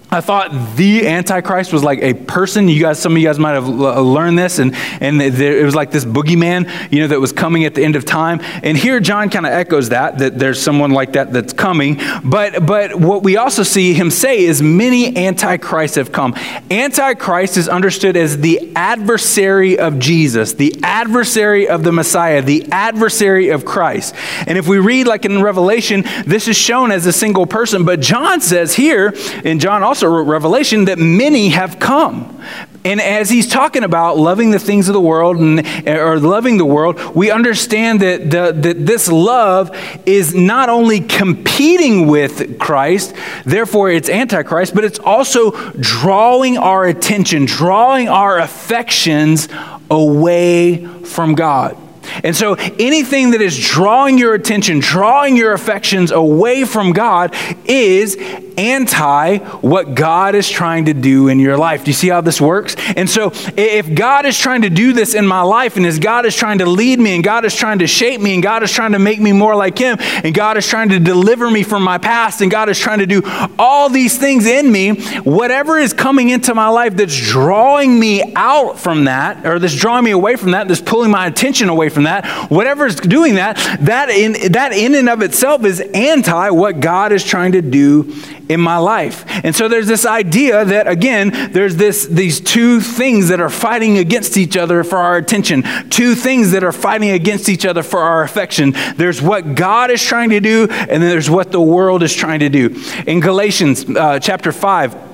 I 0.09 0.21
thought 0.21 0.77
the 0.77 1.09
Antichrist 1.09 1.73
was 1.73 1.83
like 1.83 1.99
a 2.01 2.15
person. 2.15 2.69
You 2.69 2.81
guys, 2.81 3.01
some 3.01 3.13
of 3.13 3.19
you 3.19 3.27
guys 3.27 3.41
might 3.41 3.55
have 3.55 3.67
learned 3.67 4.39
this, 4.39 4.61
and, 4.61 4.73
and 5.01 5.21
it 5.21 5.65
was 5.65 5.75
like 5.75 5.91
this 5.91 6.05
boogeyman, 6.05 6.93
you 6.93 7.01
know, 7.01 7.09
that 7.09 7.21
was 7.21 7.33
coming 7.33 7.65
at 7.65 7.75
the 7.75 7.83
end 7.83 7.97
of 7.97 8.05
time. 8.05 8.41
And 8.63 8.79
here, 8.79 9.01
John 9.01 9.31
kind 9.31 9.47
of 9.47 9.53
echoes 9.53 9.89
that, 9.89 10.19
that 10.19 10.39
there's 10.39 10.63
someone 10.63 10.93
like 10.93 11.15
that 11.15 11.33
that's 11.33 11.53
coming. 11.53 12.01
But, 12.25 12.65
but 12.65 12.95
what 12.95 13.25
we 13.25 13.37
also 13.37 13.65
see 13.65 13.95
him 13.95 14.13
say 14.13 14.45
is 14.45 14.63
many 14.63 15.17
Antichrists 15.17 15.97
have 15.97 16.13
come. 16.13 16.35
Antichrist 16.71 17.57
is 17.57 17.69
understood 17.69 18.17
as 18.17 18.39
the 18.39 18.73
adversary 18.77 19.77
of 19.77 19.99
Jesus, 19.99 20.53
the 20.53 20.79
adversary 20.85 21.69
of 21.69 21.83
the 21.83 21.93
Messiah, 21.93 22.43
the 22.43 22.65
adversary 22.71 23.49
of 23.49 23.65
Christ. 23.65 24.15
And 24.47 24.57
if 24.57 24.69
we 24.69 24.79
read, 24.79 25.09
like 25.09 25.25
in 25.25 25.43
Revelation, 25.43 26.05
this 26.27 26.47
is 26.47 26.57
shown 26.57 26.93
as 26.93 27.07
a 27.07 27.13
single 27.13 27.47
person. 27.47 27.85
But 27.85 27.99
John 27.99 28.41
says 28.41 28.77
here, 28.77 29.13
and 29.45 29.61
John 29.61 29.83
also 29.83 29.96
also 29.97 30.15
wrote 30.15 30.27
Revelation 30.27 30.85
that 30.85 30.99
many 30.99 31.49
have 31.49 31.79
come. 31.79 32.39
And 32.85 33.01
as 33.01 33.31
he's 33.31 33.49
talking 33.49 33.83
about 33.83 34.19
loving 34.19 34.51
the 34.51 34.59
things 34.59 34.89
of 34.89 34.93
the 34.93 35.01
world 35.01 35.39
and, 35.39 35.67
or 35.89 36.21
loving 36.21 36.59
the 36.59 36.67
world, 36.67 37.01
we 37.17 37.31
understand 37.31 38.01
that, 38.01 38.31
the, 38.31 38.53
that 38.53 38.85
this 38.85 39.09
love 39.09 39.75
is 40.05 40.35
not 40.35 40.69
only 40.69 41.01
competing 41.01 42.09
with 42.09 42.59
Christ, 42.59 43.15
therefore 43.47 43.89
it's 43.91 44.11
antichrist, 44.11 44.75
but 44.75 44.85
it's 44.85 44.99
also 44.99 45.53
drawing 45.81 46.59
our 46.59 46.85
attention, 46.85 47.47
drawing 47.47 48.11
our 48.11 48.39
affections 48.39 49.49
away 49.91 50.85
from 51.05 51.35
God. 51.35 51.86
And 52.23 52.35
so 52.35 52.55
anything 52.55 53.31
that 53.31 53.41
is 53.41 53.59
drawing 53.59 54.19
your 54.19 54.35
attention, 54.35 54.81
drawing 54.81 55.37
your 55.37 55.53
affections 55.53 56.11
away 56.11 56.65
from 56.65 56.93
God 56.93 57.35
is 57.65 58.17
anti 58.57 59.39
what 59.61 59.95
God 59.95 60.35
is 60.35 60.49
trying 60.49 60.87
to 60.87 60.95
do 60.95 61.29
in 61.29 61.39
your 61.39 61.57
life. 61.57 61.85
Do 61.85 61.91
you 61.91 61.95
see 61.95 62.09
how 62.09 62.21
this 62.21 62.41
works? 62.41 62.77
And 62.97 63.09
so, 63.09 63.33
if 63.57 63.95
God 63.95 64.27
is 64.27 64.39
trying 64.39 64.63
to 64.63 64.71
do 64.71 64.93
this 64.93 65.15
in 65.15 65.27
my 65.27 65.43
life, 65.43 65.77
and 65.77 65.87
as 65.87 65.99
God 65.99 66.27
is 66.27 66.35
trying 66.35 66.59
to 66.59 66.67
lead 66.67 66.99
me, 66.99 67.15
and 67.15 67.25
God 67.25 67.45
is 67.45 67.55
trying 67.55 67.81
to 67.81 67.87
shape 67.87 68.21
me, 68.21 68.35
and 68.35 68.43
God 68.43 68.63
is 68.63 68.73
trying 68.73 68.93
to 68.93 68.99
make 68.99 69.21
me 69.21 69.33
more 69.33 69.55
like 69.55 69.79
Him, 69.79 69.97
and 70.01 70.35
God 70.35 70.57
is 70.57 70.67
trying 70.67 70.91
to 70.91 70.99
deliver 70.99 71.51
me 71.51 71.63
from 71.63 71.83
my 71.83 71.99
past, 71.99 72.41
and 72.41 72.51
God 72.51 72.69
is 72.69 72.79
trying 72.79 73.01
to 73.01 73.07
do 73.07 73.23
all 73.59 73.89
these 73.89 74.19
things 74.19 74.47
in 74.47 74.71
me, 74.71 74.95
whatever 75.21 75.79
is 75.79 75.93
coming 75.93 76.31
into 76.31 76.55
my 76.55 76.69
life 76.69 76.97
that's 76.97 77.19
drawing 77.19 77.99
me 77.99 78.33
out 78.35 78.79
from 78.79 79.05
that, 79.05 79.47
or 79.47 79.59
that's 79.59 79.77
drawing 79.77 80.05
me 80.05 80.11
away 80.11 80.37
from 80.37 80.53
that, 80.53 80.69
that's 80.69 80.81
pulling 80.81 81.11
my 81.11 81.27
attention 81.27 81.69
away 81.69 81.89
from 81.89 81.96
that, 82.05 82.51
whatever 82.51 82.87
is 82.87 82.97
doing 82.97 83.35
that, 83.37 83.57
that 83.81 84.09
in, 84.09 84.53
that 84.53 84.73
in 84.73 84.95
and 84.95 85.09
of 85.09 85.23
itself 85.23 85.65
is 85.65 85.81
anti 85.81 86.51
what 86.51 86.81
God 86.81 87.13
is 87.13 87.25
trying 87.25 87.53
to 87.53 87.63
do 87.63 88.15
in 88.49 88.61
my 88.61 88.77
life. 88.77 89.25
And 89.45 89.55
so 89.55 89.69
there's 89.69 89.87
this 89.87 90.07
idea 90.07 90.65
that 90.65 90.87
again, 90.87 91.53
there's 91.53 91.77
this 91.77 92.07
these 92.07 92.41
two 92.41 92.81
things 92.81 93.29
that 93.29 93.41
are 93.41 93.51
fighting 93.51 93.99
against 93.99 94.37
each 94.37 94.57
other 94.57 94.85
for 94.85 94.99
our 94.99 95.17
attention, 95.17 95.63
two 95.91 96.15
things 96.15 96.53
that 96.53 96.63
are 96.63 96.73
fighting 96.73 97.11
against 97.11 97.49
each 97.49 97.67
other 97.67 97.83
for 97.83 98.01
our 98.01 98.23
affection. 98.23 98.73
There's 98.97 99.21
what 99.21 99.55
God 99.55 99.91
is 99.91 100.03
trying 100.03 100.31
to 100.31 100.41
do, 100.41 100.69
and 100.71 101.03
then 101.03 101.11
there's 101.11 101.31
what 101.31 101.53
the 101.53 101.61
world 101.61 102.03
is 102.03 102.15
trying 102.15 102.41
to 102.41 102.49
do. 102.49 102.81
In 103.07 103.21
Galatians 103.21 103.89
uh, 103.89 104.19
chapter 104.21 104.53
5, 104.53 105.06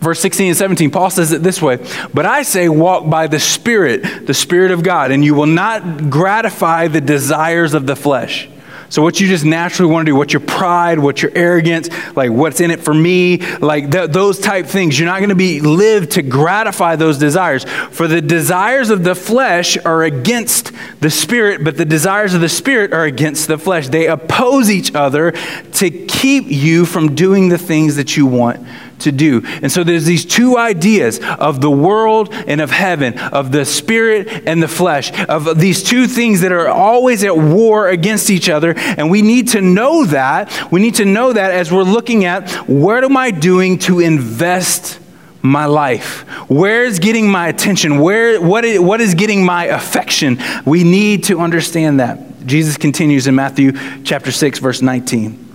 Verse 0.00 0.18
16 0.20 0.48
and 0.48 0.56
17, 0.56 0.90
Paul 0.90 1.10
says 1.10 1.30
it 1.32 1.42
this 1.42 1.60
way 1.60 1.78
But 2.14 2.26
I 2.26 2.42
say, 2.42 2.68
walk 2.68 3.08
by 3.08 3.26
the 3.26 3.40
Spirit, 3.40 4.26
the 4.26 4.34
Spirit 4.34 4.70
of 4.70 4.82
God, 4.82 5.10
and 5.10 5.24
you 5.24 5.34
will 5.34 5.46
not 5.46 6.10
gratify 6.10 6.88
the 6.88 7.00
desires 7.00 7.74
of 7.74 7.86
the 7.86 7.96
flesh. 7.96 8.48
So, 8.88 9.02
what 9.02 9.20
you 9.20 9.28
just 9.28 9.44
naturally 9.44 9.92
want 9.92 10.06
to 10.06 10.10
do, 10.10 10.16
what's 10.16 10.32
your 10.32 10.40
pride, 10.40 10.98
what's 10.98 11.22
your 11.22 11.30
arrogance, 11.36 11.88
like 12.16 12.32
what's 12.32 12.60
in 12.60 12.72
it 12.72 12.80
for 12.80 12.92
me, 12.92 13.38
like 13.58 13.92
th- 13.92 14.10
those 14.10 14.40
type 14.40 14.66
things, 14.66 14.98
you're 14.98 15.06
not 15.06 15.18
going 15.18 15.28
to 15.28 15.36
be 15.36 15.60
live 15.60 16.08
to 16.10 16.22
gratify 16.22 16.96
those 16.96 17.16
desires. 17.16 17.62
For 17.92 18.08
the 18.08 18.20
desires 18.20 18.90
of 18.90 19.04
the 19.04 19.14
flesh 19.14 19.76
are 19.84 20.02
against 20.02 20.72
the 20.98 21.10
spirit, 21.10 21.62
but 21.62 21.76
the 21.76 21.84
desires 21.84 22.34
of 22.34 22.40
the 22.40 22.48
spirit 22.48 22.92
are 22.92 23.04
against 23.04 23.46
the 23.46 23.58
flesh. 23.58 23.86
They 23.86 24.08
oppose 24.08 24.70
each 24.70 24.92
other 24.92 25.32
to 25.74 25.90
keep 25.90 26.46
you 26.48 26.84
from 26.84 27.14
doing 27.14 27.48
the 27.48 27.58
things 27.58 27.94
that 27.94 28.16
you 28.16 28.26
want 28.26 28.66
to 29.00 29.12
do. 29.12 29.42
And 29.44 29.70
so 29.70 29.84
there's 29.84 30.04
these 30.04 30.24
two 30.24 30.56
ideas 30.56 31.20
of 31.38 31.60
the 31.60 31.70
world 31.70 32.32
and 32.32 32.60
of 32.60 32.70
heaven, 32.70 33.18
of 33.18 33.52
the 33.52 33.64
spirit 33.64 34.28
and 34.46 34.62
the 34.62 34.68
flesh, 34.68 35.12
of 35.28 35.58
these 35.58 35.82
two 35.82 36.06
things 36.06 36.40
that 36.40 36.52
are 36.52 36.68
always 36.68 37.24
at 37.24 37.36
war 37.36 37.88
against 37.88 38.30
each 38.30 38.48
other. 38.48 38.74
And 38.76 39.10
we 39.10 39.22
need 39.22 39.48
to 39.48 39.60
know 39.60 40.04
that. 40.06 40.70
We 40.70 40.80
need 40.80 40.96
to 40.96 41.04
know 41.04 41.32
that 41.32 41.52
as 41.52 41.72
we're 41.72 41.82
looking 41.82 42.24
at 42.24 42.50
what 42.68 43.04
am 43.04 43.16
I 43.16 43.30
doing 43.30 43.78
to 43.80 44.00
invest 44.00 44.98
my 45.42 45.66
life? 45.66 46.22
Where 46.50 46.84
is 46.84 46.98
getting 46.98 47.28
my 47.28 47.48
attention? 47.48 47.98
Where, 47.98 48.40
what, 48.40 48.64
is, 48.64 48.80
what 48.80 49.00
is 49.00 49.14
getting 49.14 49.44
my 49.44 49.66
affection? 49.66 50.38
We 50.64 50.84
need 50.84 51.24
to 51.24 51.40
understand 51.40 52.00
that. 52.00 52.46
Jesus 52.46 52.76
continues 52.76 53.26
in 53.26 53.34
Matthew 53.34 53.72
chapter 54.02 54.32
6, 54.32 54.58
verse 54.58 54.82
19. 54.82 55.49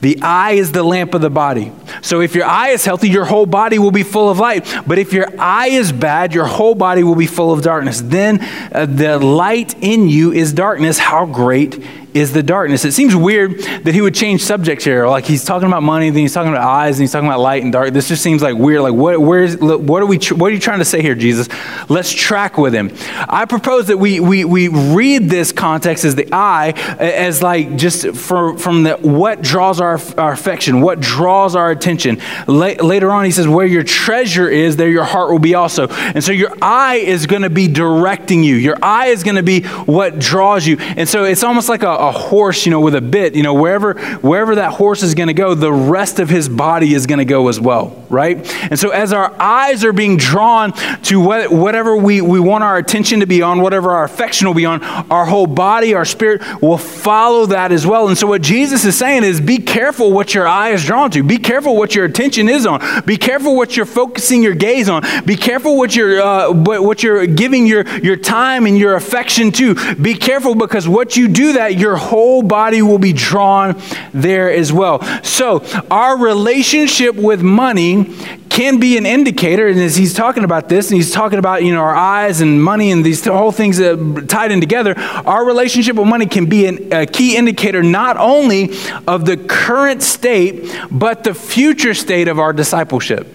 The 0.00 0.20
eye 0.22 0.52
is 0.52 0.72
the 0.72 0.82
lamp 0.82 1.14
of 1.14 1.20
the 1.20 1.30
body. 1.30 1.72
So 2.02 2.20
if 2.20 2.34
your 2.34 2.46
eye 2.46 2.68
is 2.68 2.84
healthy, 2.84 3.08
your 3.08 3.26
whole 3.26 3.46
body 3.46 3.78
will 3.78 3.90
be 3.90 4.02
full 4.02 4.30
of 4.30 4.38
light. 4.38 4.66
But 4.86 4.98
if 4.98 5.12
your 5.12 5.28
eye 5.38 5.68
is 5.68 5.92
bad, 5.92 6.32
your 6.32 6.46
whole 6.46 6.74
body 6.74 7.02
will 7.02 7.16
be 7.16 7.26
full 7.26 7.52
of 7.52 7.62
darkness. 7.62 8.00
Then 8.00 8.40
uh, 8.72 8.86
the 8.86 9.18
light 9.18 9.74
in 9.82 10.08
you 10.08 10.32
is 10.32 10.52
darkness. 10.52 10.98
How 10.98 11.26
great 11.26 11.84
is 12.14 12.32
the 12.32 12.42
darkness. 12.42 12.84
It 12.84 12.92
seems 12.92 13.14
weird 13.14 13.58
that 13.84 13.94
he 13.94 14.00
would 14.00 14.14
change 14.14 14.42
subjects 14.42 14.84
here. 14.84 15.06
Like 15.06 15.24
he's 15.24 15.44
talking 15.44 15.68
about 15.68 15.82
money, 15.82 16.10
then 16.10 16.20
he's 16.20 16.34
talking 16.34 16.50
about 16.50 16.64
eyes, 16.64 16.96
and 16.96 17.02
he's 17.02 17.12
talking 17.12 17.28
about 17.28 17.40
light 17.40 17.62
and 17.62 17.72
dark. 17.72 17.92
This 17.92 18.08
just 18.08 18.22
seems 18.22 18.42
like 18.42 18.56
weird. 18.56 18.82
Like 18.82 18.94
what? 18.94 19.20
Where's? 19.20 19.56
What 19.56 20.02
are 20.02 20.06
we? 20.06 20.18
What 20.18 20.46
are 20.46 20.54
you 20.54 20.60
trying 20.60 20.78
to 20.80 20.84
say 20.84 21.02
here, 21.02 21.14
Jesus? 21.14 21.48
Let's 21.88 22.12
track 22.12 22.58
with 22.58 22.74
him. 22.74 22.90
I 23.28 23.44
propose 23.44 23.86
that 23.88 23.98
we 23.98 24.20
we 24.20 24.44
we 24.44 24.68
read 24.68 25.28
this 25.28 25.52
context 25.52 26.04
as 26.04 26.14
the 26.14 26.28
eye 26.32 26.70
as 26.98 27.42
like 27.42 27.76
just 27.76 28.14
for, 28.16 28.58
from 28.58 28.82
the 28.82 28.96
what 28.96 29.42
draws 29.42 29.80
our 29.80 30.00
our 30.18 30.32
affection, 30.32 30.80
what 30.80 31.00
draws 31.00 31.54
our 31.54 31.70
attention. 31.70 32.18
La- 32.46 32.82
later 32.82 33.10
on, 33.10 33.24
he 33.24 33.30
says, 33.30 33.46
"Where 33.46 33.66
your 33.66 33.82
treasure 33.82 34.48
is, 34.48 34.76
there 34.76 34.88
your 34.88 35.04
heart 35.04 35.30
will 35.30 35.38
be 35.38 35.54
also." 35.54 35.88
And 35.88 36.22
so 36.22 36.32
your 36.32 36.52
eye 36.62 36.96
is 36.96 37.26
going 37.26 37.42
to 37.42 37.50
be 37.50 37.68
directing 37.68 38.42
you. 38.42 38.56
Your 38.56 38.76
eye 38.82 39.06
is 39.06 39.22
going 39.22 39.36
to 39.36 39.42
be 39.42 39.62
what 39.62 40.18
draws 40.18 40.66
you. 40.66 40.76
And 40.78 41.08
so 41.08 41.24
it's 41.24 41.42
almost 41.42 41.68
like 41.68 41.82
a 41.82 41.99
a 42.00 42.12
horse, 42.12 42.64
you 42.66 42.70
know, 42.70 42.80
with 42.80 42.94
a 42.94 43.00
bit, 43.00 43.34
you 43.34 43.42
know, 43.42 43.54
wherever, 43.54 43.94
wherever 44.18 44.54
that 44.56 44.72
horse 44.72 45.02
is 45.02 45.14
going 45.14 45.28
to 45.28 45.34
go, 45.34 45.54
the 45.54 45.72
rest 45.72 46.18
of 46.18 46.28
his 46.28 46.48
body 46.48 46.94
is 46.94 47.06
going 47.06 47.18
to 47.18 47.24
go 47.24 47.48
as 47.48 47.60
well, 47.60 48.04
right? 48.08 48.38
And 48.70 48.78
so 48.78 48.90
as 48.90 49.12
our 49.12 49.34
eyes 49.40 49.84
are 49.84 49.92
being 49.92 50.16
drawn 50.16 50.72
to 51.04 51.20
what, 51.20 51.52
whatever 51.52 51.96
we, 51.96 52.20
we 52.20 52.40
want 52.40 52.64
our 52.64 52.78
attention 52.78 53.20
to 53.20 53.26
be 53.26 53.42
on, 53.42 53.60
whatever 53.60 53.90
our 53.90 54.04
affection 54.04 54.46
will 54.46 54.54
be 54.54 54.64
on, 54.64 54.82
our 55.10 55.26
whole 55.26 55.46
body, 55.46 55.94
our 55.94 56.04
spirit 56.04 56.42
will 56.62 56.78
follow 56.78 57.46
that 57.46 57.72
as 57.72 57.86
well. 57.86 58.08
And 58.08 58.16
so 58.16 58.26
what 58.26 58.42
Jesus 58.42 58.84
is 58.84 58.96
saying 58.96 59.24
is 59.24 59.40
be 59.40 59.58
careful 59.58 60.12
what 60.12 60.34
your 60.34 60.48
eye 60.48 60.70
is 60.70 60.84
drawn 60.84 61.10
to. 61.10 61.22
Be 61.22 61.38
careful 61.38 61.76
what 61.76 61.94
your 61.94 62.06
attention 62.06 62.48
is 62.48 62.66
on. 62.66 62.80
Be 63.04 63.16
careful 63.16 63.56
what 63.56 63.76
you're 63.76 63.86
focusing 63.86 64.42
your 64.42 64.54
gaze 64.54 64.88
on. 64.88 65.02
Be 65.24 65.36
careful 65.36 65.76
what 65.76 65.94
you're, 65.94 66.20
uh, 66.20 66.52
what 66.52 67.02
you're 67.02 67.26
giving 67.26 67.66
your, 67.66 67.86
your 67.98 68.16
time 68.16 68.66
and 68.66 68.78
your 68.78 68.94
affection 68.94 69.52
to. 69.52 69.94
Be 69.96 70.14
careful 70.14 70.54
because 70.54 70.88
what 70.88 71.16
you 71.16 71.28
do 71.28 71.54
that, 71.54 71.76
your 71.90 71.96
whole 71.96 72.42
body 72.42 72.82
will 72.82 73.00
be 73.00 73.12
drawn 73.12 73.80
there 74.12 74.48
as 74.48 74.72
well. 74.72 75.02
So, 75.24 75.64
our 75.90 76.16
relationship 76.16 77.16
with 77.16 77.42
money 77.42 78.14
can 78.48 78.78
be 78.78 78.96
an 78.96 79.06
indicator, 79.06 79.66
and 79.66 79.80
as 79.80 79.96
he's 79.96 80.14
talking 80.14 80.44
about 80.44 80.68
this, 80.68 80.88
and 80.88 80.96
he's 80.96 81.10
talking 81.10 81.40
about 81.40 81.64
you 81.64 81.72
know 81.74 81.80
our 81.80 81.96
eyes 81.96 82.40
and 82.40 82.62
money 82.62 82.92
and 82.92 83.04
these 83.04 83.24
whole 83.24 83.50
things 83.50 83.78
that 83.78 84.26
tied 84.28 84.52
in 84.52 84.60
together, 84.60 84.94
our 85.26 85.44
relationship 85.44 85.96
with 85.96 86.06
money 86.06 86.26
can 86.26 86.46
be 86.46 86.66
an, 86.66 86.92
a 86.92 87.06
key 87.06 87.36
indicator 87.36 87.82
not 87.82 88.16
only 88.16 88.70
of 89.08 89.26
the 89.26 89.36
current 89.36 90.00
state, 90.00 90.72
but 90.92 91.24
the 91.24 91.34
future 91.34 91.94
state 91.94 92.28
of 92.28 92.38
our 92.38 92.52
discipleship. 92.52 93.26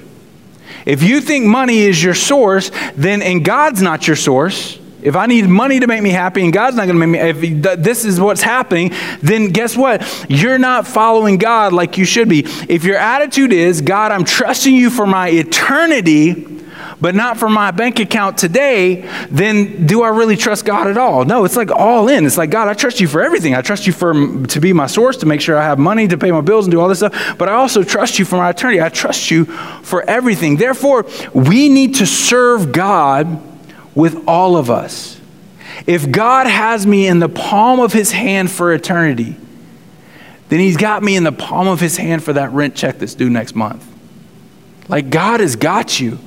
If 0.85 1.03
you 1.03 1.19
think 1.19 1.45
money 1.45 1.79
is 1.79 2.01
your 2.01 2.13
source, 2.13 2.71
then 2.95 3.21
and 3.21 3.43
God's 3.43 3.81
not 3.81 4.07
your 4.07 4.15
source, 4.15 4.79
if 5.05 5.15
I 5.15 5.27
need 5.27 5.47
money 5.47 5.79
to 5.79 5.87
make 5.87 6.01
me 6.01 6.09
happy 6.09 6.43
and 6.43 6.51
God's 6.51 6.75
not 6.75 6.87
going 6.87 6.99
to 6.99 7.07
make 7.07 7.21
me, 7.21 7.49
if 7.49 7.83
this 7.83 8.03
is 8.03 8.19
what's 8.19 8.41
happening, 8.41 8.91
then 9.21 9.49
guess 9.49 9.77
what? 9.77 10.25
You're 10.27 10.57
not 10.57 10.87
following 10.87 11.37
God 11.37 11.73
like 11.73 11.97
you 11.99 12.05
should 12.05 12.27
be. 12.27 12.39
If 12.67 12.83
your 12.83 12.97
attitude 12.97 13.53
is, 13.53 13.81
God, 13.81 14.11
I'm 14.11 14.25
trusting 14.25 14.73
you 14.73 14.89
for 14.89 15.05
my 15.05 15.29
eternity, 15.29 16.47
but 16.99 17.13
not 17.13 17.37
for 17.37 17.49
my 17.49 17.69
bank 17.69 17.99
account 17.99 18.39
today, 18.39 19.07
then 19.29 19.85
do 19.85 20.01
I 20.01 20.09
really 20.09 20.35
trust 20.35 20.65
God 20.65 20.87
at 20.87 20.97
all? 20.97 21.23
No, 21.23 21.45
it's 21.45 21.55
like 21.55 21.69
all 21.69 22.07
in. 22.07 22.25
It's 22.25 22.37
like, 22.37 22.49
God, 22.49 22.67
I 22.67 22.73
trust 22.73 22.99
you 22.99 23.07
for 23.07 23.21
everything. 23.21 23.53
I 23.53 23.61
trust 23.61 23.85
you 23.85 23.93
for 23.93 24.13
to 24.47 24.59
be 24.59 24.73
my 24.73 24.87
source, 24.87 25.17
to 25.17 25.27
make 25.27 25.39
sure 25.39 25.55
I 25.55 25.63
have 25.63 25.77
money 25.77 26.07
to 26.07 26.17
pay 26.17 26.31
my 26.31 26.41
bills 26.41 26.65
and 26.65 26.71
do 26.71 26.79
all 26.79 26.87
this 26.87 26.99
stuff, 26.99 27.37
but 27.37 27.47
I 27.47 27.53
also 27.53 27.83
trust 27.83 28.17
you 28.17 28.25
for 28.25 28.37
my 28.37 28.49
eternity. 28.49 28.81
I 28.81 28.89
trust 28.89 29.29
you 29.29 29.45
for 29.45 30.01
everything. 30.09 30.55
Therefore, 30.55 31.05
we 31.33 31.69
need 31.69 31.95
to 31.95 32.07
serve 32.07 32.71
God 32.71 33.54
with 33.95 34.27
all 34.27 34.57
of 34.57 34.69
us. 34.69 35.19
If 35.87 36.11
God 36.11 36.47
has 36.47 36.85
me 36.85 37.07
in 37.07 37.19
the 37.19 37.29
palm 37.29 37.79
of 37.79 37.91
his 37.91 38.11
hand 38.11 38.51
for 38.51 38.73
eternity, 38.73 39.35
then 40.49 40.59
he's 40.59 40.77
got 40.77 41.01
me 41.01 41.15
in 41.15 41.23
the 41.23 41.31
palm 41.31 41.67
of 41.67 41.79
his 41.79 41.97
hand 41.97 42.23
for 42.23 42.33
that 42.33 42.51
rent 42.51 42.75
check 42.75 42.99
that's 42.99 43.15
due 43.15 43.29
next 43.29 43.55
month. 43.55 43.85
Like 44.87 45.09
God 45.09 45.39
has 45.39 45.55
got 45.55 45.99
you. 45.99 46.19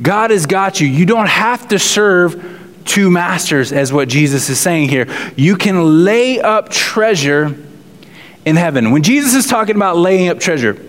God 0.00 0.30
has 0.30 0.46
got 0.46 0.80
you. 0.80 0.86
You 0.86 1.04
don't 1.04 1.28
have 1.28 1.68
to 1.68 1.78
serve 1.78 2.56
two 2.84 3.10
masters, 3.10 3.70
as 3.70 3.92
what 3.92 4.08
Jesus 4.08 4.48
is 4.48 4.58
saying 4.58 4.88
here. 4.88 5.06
You 5.36 5.56
can 5.56 6.04
lay 6.04 6.40
up 6.40 6.70
treasure 6.70 7.54
in 8.46 8.56
heaven. 8.56 8.92
When 8.92 9.02
Jesus 9.02 9.34
is 9.34 9.46
talking 9.46 9.76
about 9.76 9.98
laying 9.98 10.28
up 10.28 10.40
treasure, 10.40 10.82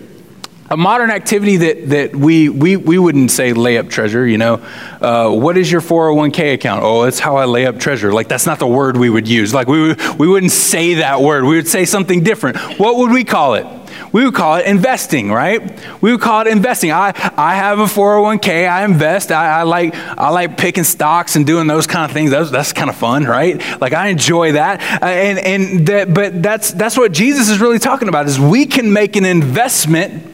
a 0.70 0.76
modern 0.76 1.10
activity 1.10 1.56
that, 1.56 1.88
that 1.88 2.14
we, 2.14 2.48
we, 2.48 2.76
we 2.76 2.96
wouldn't 2.96 3.32
say 3.32 3.52
lay 3.52 3.76
up 3.76 3.88
treasure, 3.88 4.24
you 4.24 4.38
know. 4.38 4.64
Uh, 5.00 5.28
what 5.28 5.58
is 5.58 5.70
your 5.70 5.80
401k 5.80 6.54
account? 6.54 6.84
Oh, 6.84 7.02
that's 7.02 7.18
how 7.18 7.36
I 7.36 7.46
lay 7.46 7.66
up 7.66 7.80
treasure. 7.80 8.12
Like, 8.12 8.28
that's 8.28 8.46
not 8.46 8.60
the 8.60 8.68
word 8.68 8.96
we 8.96 9.10
would 9.10 9.26
use. 9.26 9.52
Like, 9.52 9.66
we, 9.66 9.94
we 10.16 10.28
wouldn't 10.28 10.52
say 10.52 10.94
that 10.94 11.22
word. 11.22 11.42
We 11.42 11.56
would 11.56 11.66
say 11.66 11.84
something 11.86 12.22
different. 12.22 12.56
What 12.78 12.98
would 12.98 13.10
we 13.10 13.24
call 13.24 13.54
it? 13.54 13.66
We 14.12 14.24
would 14.24 14.34
call 14.34 14.56
it 14.56 14.66
investing, 14.66 15.32
right? 15.32 15.60
We 16.00 16.12
would 16.12 16.20
call 16.20 16.42
it 16.42 16.46
investing. 16.46 16.92
I, 16.92 17.14
I 17.36 17.56
have 17.56 17.80
a 17.80 17.84
401k. 17.84 18.68
I 18.68 18.84
invest. 18.84 19.32
I, 19.32 19.60
I 19.60 19.62
like 19.64 19.94
I 19.94 20.30
like 20.30 20.56
picking 20.56 20.84
stocks 20.84 21.36
and 21.36 21.46
doing 21.46 21.66
those 21.66 21.86
kind 21.86 22.04
of 22.04 22.12
things. 22.12 22.30
That's, 22.30 22.50
that's 22.50 22.72
kind 22.72 22.90
of 22.90 22.96
fun, 22.96 23.24
right? 23.24 23.60
Like 23.80 23.92
I 23.92 24.08
enjoy 24.08 24.52
that. 24.52 25.02
Uh, 25.02 25.06
and 25.06 25.38
and 25.38 25.86
that, 25.88 26.14
but 26.14 26.42
that's 26.42 26.72
that's 26.72 26.96
what 26.96 27.12
Jesus 27.12 27.48
is 27.50 27.60
really 27.60 27.78
talking 27.78 28.08
about. 28.08 28.26
Is 28.26 28.40
we 28.40 28.66
can 28.66 28.92
make 28.92 29.14
an 29.14 29.24
investment 29.24 30.30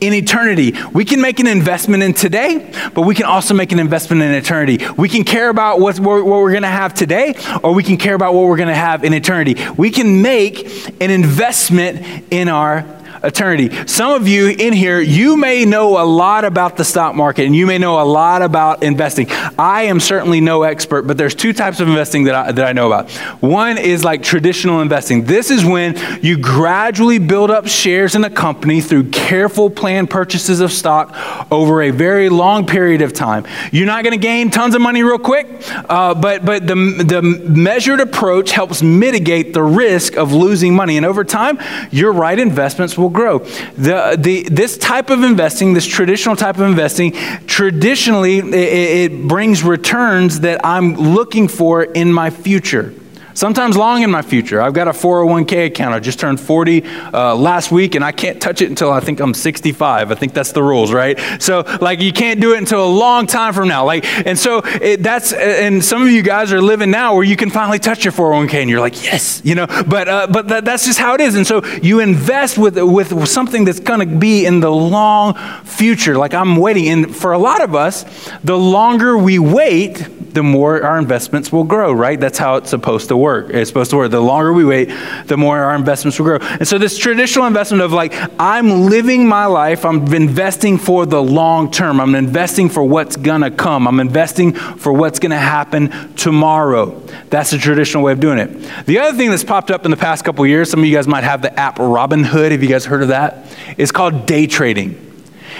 in 0.00 0.12
eternity. 0.12 0.74
We 0.92 1.04
can 1.04 1.20
make 1.20 1.40
an 1.40 1.46
investment 1.46 2.02
in 2.02 2.12
today, 2.12 2.72
but 2.94 3.02
we 3.02 3.14
can 3.14 3.26
also 3.26 3.54
make 3.54 3.72
an 3.72 3.78
investment 3.78 4.22
in 4.22 4.32
eternity. 4.32 4.84
We 4.96 5.08
can 5.08 5.24
care 5.24 5.48
about 5.48 5.80
what, 5.80 5.98
what 5.98 6.24
we're 6.24 6.52
going 6.52 6.62
to 6.62 6.68
have 6.68 6.94
today, 6.94 7.34
or 7.62 7.72
we 7.72 7.82
can 7.82 7.96
care 7.96 8.14
about 8.14 8.34
what 8.34 8.46
we're 8.46 8.56
going 8.56 8.68
to 8.68 8.74
have 8.74 9.04
in 9.04 9.14
eternity. 9.14 9.56
We 9.76 9.90
can 9.90 10.22
make 10.22 11.00
an 11.00 11.10
investment 11.10 12.24
in 12.30 12.48
our 12.48 12.95
eternity. 13.22 13.70
Some 13.86 14.12
of 14.12 14.28
you 14.28 14.48
in 14.48 14.72
here, 14.72 15.00
you 15.00 15.36
may 15.36 15.64
know 15.64 16.02
a 16.02 16.06
lot 16.06 16.44
about 16.44 16.76
the 16.76 16.84
stock 16.84 17.14
market 17.14 17.46
and 17.46 17.54
you 17.54 17.66
may 17.66 17.78
know 17.78 18.00
a 18.00 18.04
lot 18.04 18.42
about 18.42 18.82
investing. 18.82 19.26
I 19.58 19.82
am 19.82 20.00
certainly 20.00 20.40
no 20.40 20.62
expert, 20.62 21.02
but 21.02 21.16
there's 21.16 21.34
two 21.34 21.52
types 21.52 21.80
of 21.80 21.88
investing 21.88 22.24
that 22.24 22.34
I, 22.34 22.52
that 22.52 22.66
I 22.66 22.72
know 22.72 22.86
about. 22.86 23.10
One 23.40 23.78
is 23.78 24.04
like 24.04 24.22
traditional 24.22 24.80
investing. 24.80 25.24
This 25.24 25.50
is 25.50 25.64
when 25.64 25.96
you 26.22 26.38
gradually 26.38 27.18
build 27.18 27.50
up 27.50 27.66
shares 27.66 28.14
in 28.14 28.24
a 28.24 28.30
company 28.30 28.80
through 28.80 29.10
careful 29.10 29.70
planned 29.70 30.10
purchases 30.10 30.60
of 30.60 30.72
stock 30.72 31.14
over 31.50 31.82
a 31.82 31.90
very 31.90 32.28
long 32.28 32.66
period 32.66 33.02
of 33.02 33.12
time. 33.12 33.46
You're 33.72 33.86
not 33.86 34.04
going 34.04 34.18
to 34.18 34.22
gain 34.22 34.50
tons 34.50 34.74
of 34.74 34.80
money 34.80 35.02
real 35.02 35.18
quick, 35.18 35.46
uh, 35.88 36.14
but, 36.14 36.44
but 36.44 36.66
the, 36.66 36.74
the 36.74 37.22
measured 37.22 38.00
approach 38.00 38.52
helps 38.52 38.82
mitigate 38.82 39.52
the 39.52 39.62
risk 39.62 40.16
of 40.16 40.32
losing 40.32 40.74
money. 40.74 40.96
And 40.96 41.06
over 41.06 41.24
time, 41.24 41.58
your 41.90 42.12
right 42.12 42.38
investments 42.38 42.96
will 42.96 43.05
grow. 43.08 43.38
The, 43.38 44.16
the, 44.18 44.44
this 44.44 44.76
type 44.78 45.10
of 45.10 45.22
investing, 45.22 45.74
this 45.74 45.86
traditional 45.86 46.36
type 46.36 46.56
of 46.56 46.62
investing, 46.62 47.12
traditionally 47.46 48.38
it, 48.38 49.12
it 49.12 49.28
brings 49.28 49.62
returns 49.62 50.40
that 50.40 50.64
I'm 50.64 50.94
looking 50.94 51.48
for 51.48 51.84
in 51.84 52.12
my 52.12 52.30
future 52.30 52.94
sometimes 53.36 53.76
long 53.76 54.02
in 54.02 54.10
my 54.10 54.22
future. 54.22 54.60
I've 54.60 54.72
got 54.72 54.88
a 54.88 54.92
401k 54.92 55.66
account. 55.66 55.94
I 55.94 56.00
just 56.00 56.18
turned 56.18 56.40
40 56.40 56.84
uh, 56.84 57.36
last 57.36 57.70
week, 57.70 57.94
and 57.94 58.04
I 58.04 58.10
can't 58.12 58.40
touch 58.40 58.62
it 58.62 58.68
until 58.68 58.90
I 58.90 59.00
think 59.00 59.20
I'm 59.20 59.34
65. 59.34 60.10
I 60.10 60.14
think 60.14 60.32
that's 60.32 60.52
the 60.52 60.62
rules, 60.62 60.92
right? 60.92 61.18
So, 61.40 61.60
like, 61.80 62.00
you 62.00 62.12
can't 62.12 62.40
do 62.40 62.54
it 62.54 62.58
until 62.58 62.84
a 62.84 62.92
long 62.92 63.26
time 63.26 63.52
from 63.52 63.68
now. 63.68 63.84
Like, 63.84 64.04
and 64.26 64.38
so 64.38 64.62
it, 64.64 65.02
that's, 65.02 65.32
and 65.32 65.84
some 65.84 66.02
of 66.02 66.08
you 66.08 66.22
guys 66.22 66.52
are 66.52 66.62
living 66.62 66.90
now 66.90 67.14
where 67.14 67.24
you 67.24 67.36
can 67.36 67.50
finally 67.50 67.78
touch 67.78 68.04
your 68.04 68.12
401k, 68.12 68.54
and 68.54 68.70
you're 68.70 68.80
like, 68.80 69.04
yes, 69.04 69.42
you 69.44 69.54
know. 69.54 69.66
But 69.66 70.08
uh, 70.08 70.26
but 70.28 70.48
that, 70.48 70.64
that's 70.64 70.86
just 70.86 70.98
how 70.98 71.14
it 71.14 71.20
is. 71.20 71.34
And 71.34 71.46
so 71.46 71.64
you 71.82 72.00
invest 72.00 72.58
with 72.58 72.78
with 72.78 73.28
something 73.28 73.64
that's 73.64 73.80
going 73.80 74.00
to 74.00 74.06
be 74.06 74.46
in 74.46 74.60
the 74.60 74.70
long 74.70 75.34
future. 75.64 76.16
Like 76.16 76.34
I'm 76.34 76.56
waiting, 76.56 76.88
and 76.88 77.14
for 77.14 77.32
a 77.32 77.38
lot 77.38 77.62
of 77.62 77.74
us, 77.74 78.04
the 78.42 78.56
longer 78.56 79.18
we 79.18 79.38
wait 79.38 80.08
the 80.36 80.42
more 80.42 80.82
our 80.84 80.98
investments 80.98 81.50
will 81.50 81.64
grow, 81.64 81.90
right? 81.90 82.20
That's 82.20 82.36
how 82.36 82.56
it's 82.56 82.68
supposed 82.68 83.08
to 83.08 83.16
work. 83.16 83.25
It's 83.34 83.68
supposed 83.68 83.90
to 83.90 83.96
work. 83.96 84.10
The 84.10 84.20
longer 84.20 84.52
we 84.52 84.64
wait, 84.64 84.92
the 85.26 85.36
more 85.36 85.58
our 85.58 85.74
investments 85.74 86.18
will 86.18 86.26
grow. 86.26 86.38
And 86.40 86.66
so, 86.66 86.78
this 86.78 86.98
traditional 86.98 87.46
investment 87.46 87.82
of 87.82 87.92
like, 87.92 88.12
I'm 88.38 88.88
living 88.88 89.28
my 89.28 89.46
life, 89.46 89.84
I'm 89.84 90.12
investing 90.12 90.78
for 90.78 91.06
the 91.06 91.22
long 91.22 91.70
term, 91.70 92.00
I'm 92.00 92.14
investing 92.14 92.68
for 92.68 92.82
what's 92.82 93.16
gonna 93.16 93.50
come, 93.50 93.86
I'm 93.86 94.00
investing 94.00 94.52
for 94.52 94.92
what's 94.92 95.18
gonna 95.18 95.38
happen 95.38 96.14
tomorrow. 96.14 97.00
That's 97.30 97.50
the 97.50 97.58
traditional 97.58 98.02
way 98.02 98.12
of 98.12 98.20
doing 98.20 98.38
it. 98.38 98.86
The 98.86 98.98
other 98.98 99.16
thing 99.16 99.30
that's 99.30 99.44
popped 99.44 99.70
up 99.70 99.84
in 99.84 99.90
the 99.90 99.96
past 99.96 100.24
couple 100.24 100.46
years, 100.46 100.70
some 100.70 100.80
of 100.80 100.86
you 100.86 100.94
guys 100.94 101.06
might 101.06 101.24
have 101.24 101.42
the 101.42 101.58
app 101.58 101.76
Robinhood. 101.76 102.50
Have 102.50 102.62
you 102.62 102.68
guys 102.68 102.84
heard 102.84 103.02
of 103.02 103.08
that? 103.08 103.46
It's 103.76 103.92
called 103.92 104.26
day 104.26 104.46
trading. 104.46 105.05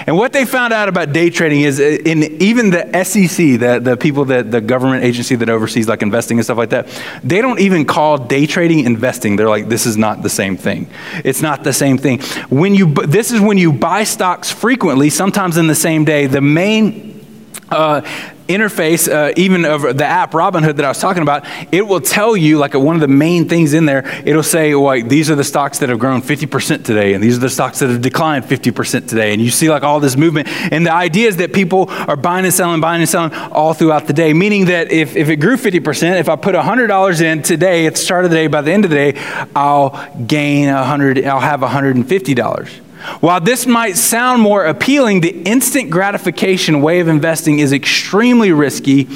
And 0.06 0.16
what 0.16 0.32
they 0.32 0.44
found 0.44 0.72
out 0.72 0.88
about 0.88 1.12
day 1.12 1.30
trading 1.30 1.62
is 1.62 1.80
uh, 1.80 1.98
in 2.04 2.24
even 2.42 2.70
the 2.70 3.04
SEC, 3.04 3.58
the, 3.58 3.80
the 3.82 3.96
people 3.96 4.26
that 4.26 4.50
the 4.50 4.60
government 4.60 5.04
agency 5.04 5.36
that 5.36 5.48
oversees 5.48 5.88
like 5.88 6.02
investing 6.02 6.38
and 6.38 6.44
stuff 6.44 6.58
like 6.58 6.70
that, 6.70 6.88
they 7.24 7.40
don't 7.40 7.60
even 7.60 7.84
call 7.84 8.18
day 8.18 8.46
trading 8.46 8.80
investing. 8.80 9.36
They're 9.36 9.48
like, 9.48 9.68
this 9.68 9.86
is 9.86 9.96
not 9.96 10.22
the 10.22 10.28
same 10.28 10.56
thing. 10.56 10.88
It's 11.24 11.42
not 11.42 11.64
the 11.64 11.72
same 11.72 11.98
thing. 11.98 12.20
When 12.50 12.74
you 12.74 12.92
this 12.92 13.32
is 13.32 13.40
when 13.40 13.58
you 13.58 13.72
buy 13.72 14.04
stocks 14.04 14.50
frequently, 14.50 15.10
sometimes 15.10 15.56
in 15.56 15.66
the 15.66 15.74
same 15.74 16.04
day. 16.04 16.26
The 16.26 16.40
main 16.40 17.24
uh, 17.70 18.02
interface, 18.48 19.12
uh, 19.12 19.32
even 19.36 19.64
of 19.64 19.82
the 19.82 20.04
app 20.04 20.32
Robinhood 20.32 20.76
that 20.76 20.84
I 20.84 20.88
was 20.88 20.98
talking 20.98 21.22
about, 21.22 21.44
it 21.72 21.86
will 21.86 22.00
tell 22.00 22.36
you, 22.36 22.58
like 22.58 22.74
one 22.74 22.94
of 22.94 23.00
the 23.00 23.08
main 23.08 23.48
things 23.48 23.74
in 23.74 23.86
there, 23.86 24.06
it'll 24.24 24.42
say, 24.42 24.74
well, 24.74 25.02
these 25.02 25.30
are 25.30 25.34
the 25.34 25.44
stocks 25.44 25.78
that 25.80 25.88
have 25.88 25.98
grown 25.98 26.22
50% 26.22 26.84
today, 26.84 27.14
and 27.14 27.22
these 27.22 27.36
are 27.36 27.40
the 27.40 27.50
stocks 27.50 27.80
that 27.80 27.90
have 27.90 28.00
declined 28.00 28.44
50% 28.44 29.08
today. 29.08 29.32
And 29.32 29.42
you 29.42 29.50
see 29.50 29.68
like 29.70 29.82
all 29.82 30.00
this 30.00 30.16
movement. 30.16 30.48
And 30.72 30.86
the 30.86 30.92
idea 30.92 31.28
is 31.28 31.36
that 31.38 31.52
people 31.52 31.86
are 31.88 32.16
buying 32.16 32.44
and 32.44 32.54
selling, 32.54 32.80
buying 32.80 33.00
and 33.00 33.08
selling 33.08 33.32
all 33.32 33.74
throughout 33.74 34.06
the 34.06 34.12
day, 34.12 34.32
meaning 34.32 34.66
that 34.66 34.90
if, 34.90 35.16
if 35.16 35.28
it 35.28 35.36
grew 35.36 35.56
50%, 35.56 36.20
if 36.20 36.28
I 36.28 36.36
put 36.36 36.54
$100 36.54 37.20
in 37.20 37.42
today 37.42 37.86
at 37.86 37.94
the 37.94 38.00
start 38.00 38.24
of 38.24 38.30
the 38.30 38.36
day, 38.36 38.46
by 38.46 38.60
the 38.60 38.72
end 38.72 38.84
of 38.84 38.90
the 38.90 38.96
day, 38.96 39.46
I'll 39.54 39.90
gain 40.26 40.72
100, 40.72 41.24
I'll 41.24 41.40
have 41.40 41.60
$150. 41.60 42.85
While 43.20 43.40
this 43.40 43.66
might 43.66 43.96
sound 43.96 44.42
more 44.42 44.64
appealing, 44.64 45.20
the 45.20 45.42
instant 45.42 45.90
gratification 45.90 46.82
way 46.82 47.00
of 47.00 47.08
investing 47.08 47.58
is 47.60 47.72
extremely 47.72 48.52
risky, 48.52 49.08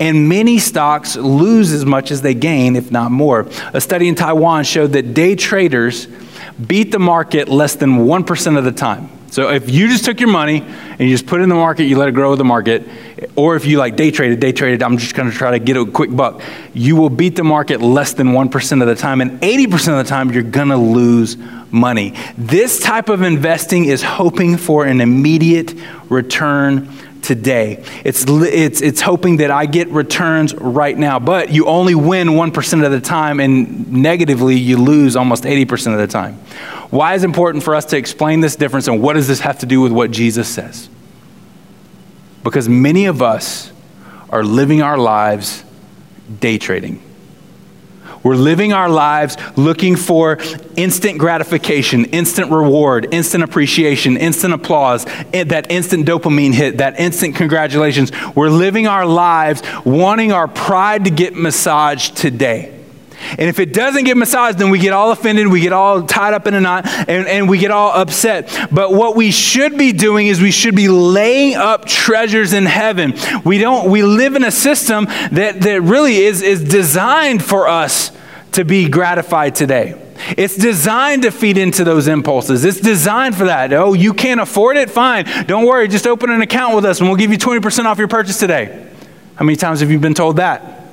and 0.00 0.28
many 0.28 0.58
stocks 0.58 1.16
lose 1.16 1.72
as 1.72 1.84
much 1.84 2.10
as 2.10 2.22
they 2.22 2.34
gain, 2.34 2.74
if 2.74 2.90
not 2.90 3.10
more. 3.10 3.46
A 3.72 3.80
study 3.80 4.08
in 4.08 4.14
Taiwan 4.14 4.64
showed 4.64 4.92
that 4.92 5.14
day 5.14 5.34
traders 5.36 6.08
beat 6.66 6.90
the 6.90 6.98
market 6.98 7.48
less 7.48 7.74
than 7.74 8.06
1% 8.06 8.58
of 8.58 8.64
the 8.64 8.72
time. 8.72 9.10
So 9.34 9.50
if 9.50 9.68
you 9.68 9.88
just 9.88 10.04
took 10.04 10.20
your 10.20 10.28
money 10.28 10.60
and 10.60 11.00
you 11.00 11.08
just 11.08 11.26
put 11.26 11.40
it 11.40 11.42
in 11.42 11.48
the 11.48 11.56
market, 11.56 11.86
you 11.86 11.98
let 11.98 12.08
it 12.08 12.12
grow 12.12 12.30
with 12.30 12.38
the 12.38 12.44
market, 12.44 12.86
or 13.34 13.56
if 13.56 13.66
you 13.66 13.78
like 13.78 13.96
day 13.96 14.12
traded, 14.12 14.38
day 14.38 14.52
traded, 14.52 14.80
I'm 14.80 14.96
just 14.96 15.16
going 15.16 15.28
to 15.28 15.36
try 15.36 15.50
to 15.50 15.58
get 15.58 15.76
a 15.76 15.84
quick 15.84 16.14
buck, 16.14 16.40
you 16.72 16.94
will 16.94 17.10
beat 17.10 17.34
the 17.34 17.42
market 17.42 17.80
less 17.80 18.12
than 18.12 18.28
1% 18.28 18.80
of 18.80 18.86
the 18.86 18.94
time. 18.94 19.20
And 19.20 19.40
80% 19.40 19.98
of 19.98 20.06
the 20.06 20.08
time, 20.08 20.30
you're 20.30 20.44
going 20.44 20.68
to 20.68 20.76
lose 20.76 21.36
money. 21.72 22.14
This 22.38 22.78
type 22.78 23.08
of 23.08 23.22
investing 23.22 23.86
is 23.86 24.04
hoping 24.04 24.56
for 24.56 24.86
an 24.86 25.00
immediate 25.00 25.74
return 26.08 26.88
today. 27.20 27.82
It's, 28.04 28.24
it's, 28.28 28.82
it's 28.82 29.00
hoping 29.00 29.38
that 29.38 29.50
I 29.50 29.66
get 29.66 29.88
returns 29.88 30.54
right 30.54 30.96
now, 30.96 31.18
but 31.18 31.50
you 31.50 31.66
only 31.66 31.96
win 31.96 32.28
1% 32.28 32.84
of 32.84 32.92
the 32.92 33.00
time, 33.00 33.40
and 33.40 33.90
negatively, 33.90 34.54
you 34.54 34.76
lose 34.76 35.16
almost 35.16 35.42
80% 35.42 35.92
of 35.92 35.98
the 35.98 36.06
time. 36.06 36.38
Why 36.94 37.14
is 37.14 37.24
it 37.24 37.26
important 37.26 37.64
for 37.64 37.74
us 37.74 37.86
to 37.86 37.96
explain 37.96 38.40
this 38.40 38.54
difference, 38.54 38.86
and 38.86 39.02
what 39.02 39.14
does 39.14 39.26
this 39.26 39.40
have 39.40 39.58
to 39.58 39.66
do 39.66 39.80
with 39.80 39.90
what 39.90 40.12
Jesus 40.12 40.48
says? 40.48 40.88
Because 42.44 42.68
many 42.68 43.06
of 43.06 43.20
us 43.20 43.72
are 44.30 44.44
living 44.44 44.80
our 44.80 44.96
lives 44.96 45.64
day 46.38 46.56
trading. 46.56 47.02
We're 48.22 48.36
living 48.36 48.72
our 48.72 48.88
lives 48.88 49.36
looking 49.56 49.96
for 49.96 50.38
instant 50.76 51.18
gratification, 51.18 52.04
instant 52.04 52.52
reward, 52.52 53.08
instant 53.12 53.42
appreciation, 53.42 54.16
instant 54.16 54.54
applause, 54.54 55.04
eh, 55.32 55.42
that 55.42 55.72
instant 55.72 56.06
dopamine 56.06 56.54
hit, 56.54 56.78
that 56.78 57.00
instant 57.00 57.34
congratulations. 57.34 58.12
We're 58.36 58.50
living 58.50 58.86
our 58.86 59.04
lives 59.04 59.64
wanting 59.84 60.30
our 60.30 60.46
pride 60.46 61.06
to 61.06 61.10
get 61.10 61.34
massaged 61.34 62.16
today. 62.16 62.73
And 63.30 63.42
if 63.42 63.58
it 63.58 63.72
doesn't 63.72 64.04
get 64.04 64.16
massaged, 64.16 64.58
then 64.58 64.70
we 64.70 64.78
get 64.78 64.92
all 64.92 65.10
offended, 65.10 65.46
we 65.48 65.60
get 65.60 65.72
all 65.72 66.02
tied 66.02 66.34
up 66.34 66.46
in 66.46 66.54
a 66.54 66.60
knot, 66.60 66.86
and, 66.86 67.26
and 67.26 67.48
we 67.48 67.58
get 67.58 67.70
all 67.70 67.92
upset. 67.92 68.68
But 68.70 68.92
what 68.92 69.16
we 69.16 69.30
should 69.30 69.76
be 69.78 69.92
doing 69.92 70.26
is 70.26 70.40
we 70.40 70.50
should 70.50 70.76
be 70.76 70.88
laying 70.88 71.54
up 71.54 71.84
treasures 71.86 72.52
in 72.52 72.66
heaven. 72.66 73.14
We 73.44 73.58
don't 73.58 73.90
we 73.90 74.02
live 74.02 74.36
in 74.36 74.44
a 74.44 74.50
system 74.50 75.06
that, 75.32 75.60
that 75.60 75.82
really 75.82 76.16
is, 76.16 76.42
is 76.42 76.62
designed 76.62 77.42
for 77.42 77.68
us 77.68 78.10
to 78.52 78.64
be 78.64 78.88
gratified 78.88 79.54
today. 79.54 80.00
It's 80.36 80.56
designed 80.56 81.22
to 81.22 81.30
feed 81.30 81.58
into 81.58 81.84
those 81.84 82.08
impulses. 82.08 82.64
It's 82.64 82.80
designed 82.80 83.36
for 83.36 83.44
that. 83.44 83.72
Oh, 83.72 83.92
you 83.92 84.14
can't 84.14 84.40
afford 84.40 84.76
it? 84.76 84.90
Fine. 84.90 85.26
Don't 85.46 85.66
worry. 85.66 85.88
Just 85.88 86.06
open 86.06 86.30
an 86.30 86.40
account 86.40 86.74
with 86.74 86.84
us 86.84 87.00
and 87.00 87.08
we'll 87.08 87.18
give 87.18 87.30
you 87.30 87.38
20% 87.38 87.84
off 87.84 87.98
your 87.98 88.08
purchase 88.08 88.38
today. 88.38 88.88
How 89.34 89.44
many 89.44 89.56
times 89.56 89.80
have 89.80 89.90
you 89.90 89.98
been 89.98 90.14
told 90.14 90.36
that? 90.36 90.83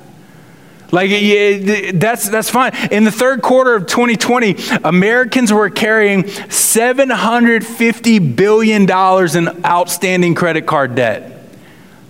Like, 0.92 1.10
yeah, 1.10 1.90
that's, 1.94 2.28
that's 2.28 2.50
fine. 2.50 2.76
In 2.90 3.04
the 3.04 3.10
third 3.10 3.40
quarter 3.40 3.74
of 3.74 3.86
2020, 3.86 4.56
Americans 4.84 5.50
were 5.50 5.70
carrying 5.70 6.24
$750 6.24 8.36
billion 8.36 8.82
in 8.82 9.64
outstanding 9.64 10.34
credit 10.34 10.66
card 10.66 10.94
debt. 10.94 11.30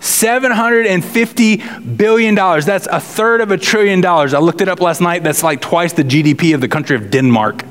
$750 0.01 1.97
billion. 1.97 2.35
That's 2.35 2.89
a 2.89 2.99
third 2.99 3.41
of 3.41 3.53
a 3.53 3.57
trillion 3.57 4.01
dollars. 4.01 4.35
I 4.35 4.41
looked 4.41 4.61
it 4.61 4.69
up 4.69 4.81
last 4.81 5.01
night. 5.01 5.23
That's 5.23 5.45
like 5.45 5.61
twice 5.61 5.93
the 5.93 6.03
GDP 6.03 6.57
of 6.57 6.61
the 6.61 6.67
country 6.67 6.97
of 6.97 7.13
Denmark. 7.13 7.65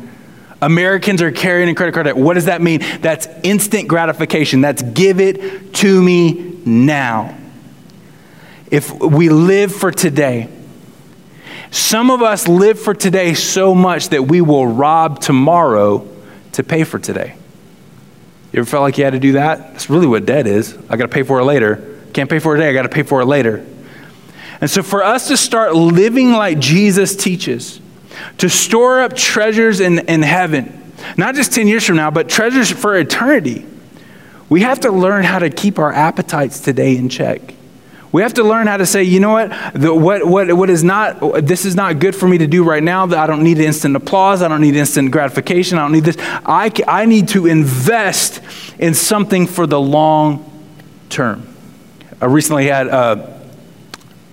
Americans 0.62 1.22
are 1.22 1.34
carrying 1.34 1.68
in 1.68 1.76
credit 1.76 1.94
card 1.94 2.06
debt. 2.06 2.16
What 2.16 2.36
does 2.36 2.46
that 2.46 2.62
mean? 2.62 2.80
That's 3.02 3.28
instant 3.44 3.90
gratification. 3.90 4.62
That's 4.62 4.82
give 4.82 5.20
it 5.20 5.74
to 5.76 6.02
me 6.02 6.58
now. 6.66 7.38
If 8.70 8.94
we 8.94 9.28
live 9.28 9.76
for 9.76 9.92
today, 9.92 10.48
some 11.72 12.12
of 12.12 12.22
us 12.22 12.48
live 12.50 12.80
for 12.80 12.94
today 12.94 13.34
so 13.34 13.74
much 13.74 14.10
that 14.10 14.24
we 14.24 14.42
will 14.42 14.68
rob 14.68 15.22
tomorrow 15.22 16.08
to 16.52 16.64
pay 16.64 16.84
for 16.84 17.00
today. 17.00 17.36
You 18.52 18.60
ever 18.60 18.70
felt 18.70 18.84
like 18.84 18.98
you 18.98 19.06
had 19.06 19.14
to 19.14 19.20
do 19.20 19.34
that? 19.34 19.72
That's 19.72 19.90
really 19.90 20.08
what 20.08 20.26
debt 20.26 20.46
is. 20.46 20.78
I 20.90 20.98
got 20.98 21.06
to 21.06 21.08
pay 21.08 21.24
for 21.24 21.40
it 21.40 21.46
later. 21.46 22.00
Can't 22.14 22.30
pay 22.30 22.40
for 22.40 22.56
it 22.56 22.58
today, 22.58 22.70
I 22.70 22.74
got 22.74 22.82
to 22.84 22.90
pay 22.90 23.04
for 23.04 23.22
it 23.22 23.26
later. 23.26 23.66
And 24.60 24.70
so, 24.70 24.84
for 24.84 25.04
us 25.04 25.30
to 25.30 25.38
start 25.38 25.74
living 25.74 26.34
like 26.34 26.60
Jesus 26.60 27.16
teaches, 27.16 27.80
to 28.40 28.50
store 28.50 29.00
up 29.00 29.16
treasures 29.16 29.80
in, 29.80 30.00
in 30.10 30.22
heaven, 30.22 30.94
not 31.18 31.36
just 31.36 31.54
10 31.54 31.68
years 31.68 31.86
from 31.86 31.96
now, 31.96 32.12
but 32.12 32.28
treasures 32.28 32.70
for 32.70 32.98
eternity, 32.98 33.66
we 34.50 34.62
have 34.62 34.82
to 34.82 34.92
learn 34.92 35.24
how 35.24 35.40
to 35.40 35.50
keep 35.50 35.80
our 35.80 35.94
appetites 35.94 36.60
today 36.60 36.98
in 36.98 37.08
check. 37.08 37.56
We 38.12 38.22
have 38.24 38.34
to 38.34 38.44
learn 38.44 38.68
how 38.68 38.78
to 38.78 38.86
say, 38.86 39.04
you 39.04 39.22
know 39.22 39.32
what, 39.32 39.50
the, 39.74 39.94
what, 39.94 40.26
what, 40.28 40.52
what 40.54 40.70
is 40.70 40.84
not, 40.84 41.46
this 41.46 41.64
is 41.64 41.76
not 41.76 42.00
good 42.00 42.14
for 42.14 42.28
me 42.28 42.38
to 42.40 42.48
do 42.48 42.64
right 42.64 42.84
now. 42.84 43.06
I 43.06 43.26
don't 43.26 43.44
need 43.44 43.58
instant 43.60 43.96
applause. 43.96 44.42
I 44.42 44.50
don't 44.50 44.62
need 44.62 44.76
instant 44.76 45.12
gratification. 45.12 45.78
I 45.78 45.84
don't 45.84 45.94
need 45.94 46.04
this. 46.04 46.18
I, 46.20 46.72
I 46.88 47.06
need 47.06 47.30
to 47.30 47.46
invest 47.46 48.42
in 48.80 48.94
something 48.94 49.48
for 49.48 49.66
the 49.66 49.80
long 49.80 50.48
term. 51.10 51.48
I 52.20 52.26
recently 52.26 52.68
had, 52.68 52.90
uh, 52.90 53.28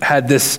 had 0.03 0.27
this, 0.27 0.59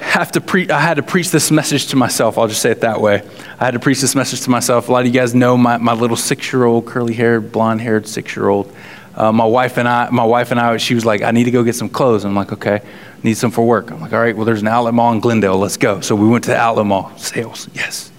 have 0.00 0.32
to 0.32 0.40
pre- 0.40 0.70
I 0.70 0.80
had 0.80 0.94
to 0.94 1.02
preach 1.02 1.30
this 1.30 1.50
message 1.50 1.88
to 1.88 1.96
myself. 1.96 2.38
I'll 2.38 2.48
just 2.48 2.62
say 2.62 2.70
it 2.70 2.80
that 2.82 3.00
way. 3.00 3.22
I 3.58 3.64
had 3.64 3.72
to 3.72 3.80
preach 3.80 4.00
this 4.00 4.14
message 4.14 4.42
to 4.42 4.50
myself. 4.50 4.88
A 4.88 4.92
lot 4.92 5.00
of 5.00 5.06
you 5.06 5.12
guys 5.12 5.34
know 5.34 5.56
my, 5.56 5.78
my 5.78 5.92
little 5.94 6.16
six 6.16 6.52
year 6.52 6.64
old, 6.64 6.86
curly 6.86 7.14
haired, 7.14 7.52
blonde 7.52 7.80
haired 7.80 8.06
six 8.06 8.36
year 8.36 8.48
old 8.48 8.74
uh, 9.16 9.32
my 9.32 9.44
wife 9.44 9.78
and 9.78 9.88
I, 9.88 10.10
my 10.10 10.24
wife 10.24 10.50
and 10.50 10.60
I, 10.60 10.76
she 10.76 10.94
was 10.94 11.04
like, 11.04 11.22
I 11.22 11.30
need 11.30 11.44
to 11.44 11.50
go 11.50 11.64
get 11.64 11.74
some 11.74 11.88
clothes. 11.88 12.24
I'm 12.24 12.34
like, 12.34 12.52
okay, 12.52 12.82
need 13.22 13.34
some 13.34 13.50
for 13.50 13.66
work. 13.66 13.90
I'm 13.90 14.00
like, 14.00 14.12
all 14.12 14.20
right, 14.20 14.36
well, 14.36 14.44
there's 14.44 14.60
an 14.60 14.68
outlet 14.68 14.94
mall 14.94 15.12
in 15.12 15.20
Glendale. 15.20 15.56
Let's 15.56 15.78
go. 15.78 16.00
So 16.00 16.14
we 16.14 16.28
went 16.28 16.44
to 16.44 16.50
the 16.50 16.56
outlet 16.56 16.86
mall. 16.86 17.16
Sales, 17.16 17.68
yes. 17.72 18.12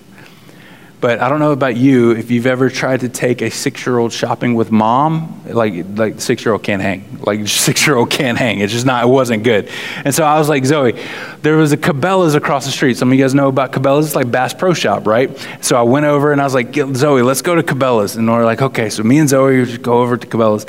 But 1.00 1.22
I 1.22 1.30
don't 1.30 1.40
know 1.40 1.52
about 1.52 1.78
you, 1.78 2.12
if 2.12 2.32
you've 2.32 2.48
ever 2.48 2.72
tried 2.72 3.02
to 3.02 3.10
take 3.10 3.44
a 3.44 3.52
six 3.52 3.86
year 3.86 4.00
old 4.00 4.12
shopping 4.12 4.56
with 4.56 4.72
mom, 4.72 5.44
like, 5.46 5.86
like 5.96 6.20
six 6.20 6.44
year 6.44 6.54
old 6.54 6.64
can't 6.64 6.82
hang. 6.82 7.20
Like, 7.22 7.48
six 7.48 7.86
year 7.86 7.96
old 7.96 8.10
can't 8.10 8.38
hang. 8.38 8.62
It's 8.62 8.74
just 8.74 8.86
not, 8.86 9.04
it 9.04 9.08
wasn't 9.08 9.44
good. 9.44 9.70
And 10.04 10.14
so 10.14 10.24
I 10.24 10.40
was 10.40 10.50
like, 10.50 10.66
Zoe, 10.66 11.00
there 11.44 11.56
was 11.56 11.72
a 11.72 11.78
Cabela's 11.78 12.34
across 12.34 12.66
the 12.66 12.72
street. 12.72 12.98
Some 12.98 13.12
of 13.12 13.18
you 13.18 13.24
guys 13.24 13.36
know 13.36 13.48
about 13.48 13.74
Cabela's. 13.74 14.08
It's 14.08 14.16
like 14.16 14.32
Bass 14.32 14.56
Pro 14.56 14.74
Shop, 14.74 15.06
right? 15.06 15.30
So 15.62 15.78
I 15.78 15.84
went 15.84 16.08
over 16.08 16.32
and 16.32 16.42
I 16.42 16.44
was 16.44 16.56
like, 16.56 16.74
Zoe, 16.74 17.22
let's 17.22 17.44
go 17.44 17.54
to 17.54 17.62
Cabela's. 17.62 18.16
And 18.16 18.28
we're 18.28 18.44
like, 18.44 18.64
okay. 18.64 18.90
So 18.90 19.04
me 19.04 19.20
and 19.20 19.30
Zoe 19.30 19.78
go 19.78 20.02
over 20.02 20.18
to 20.18 20.26
Cabela's. 20.26 20.66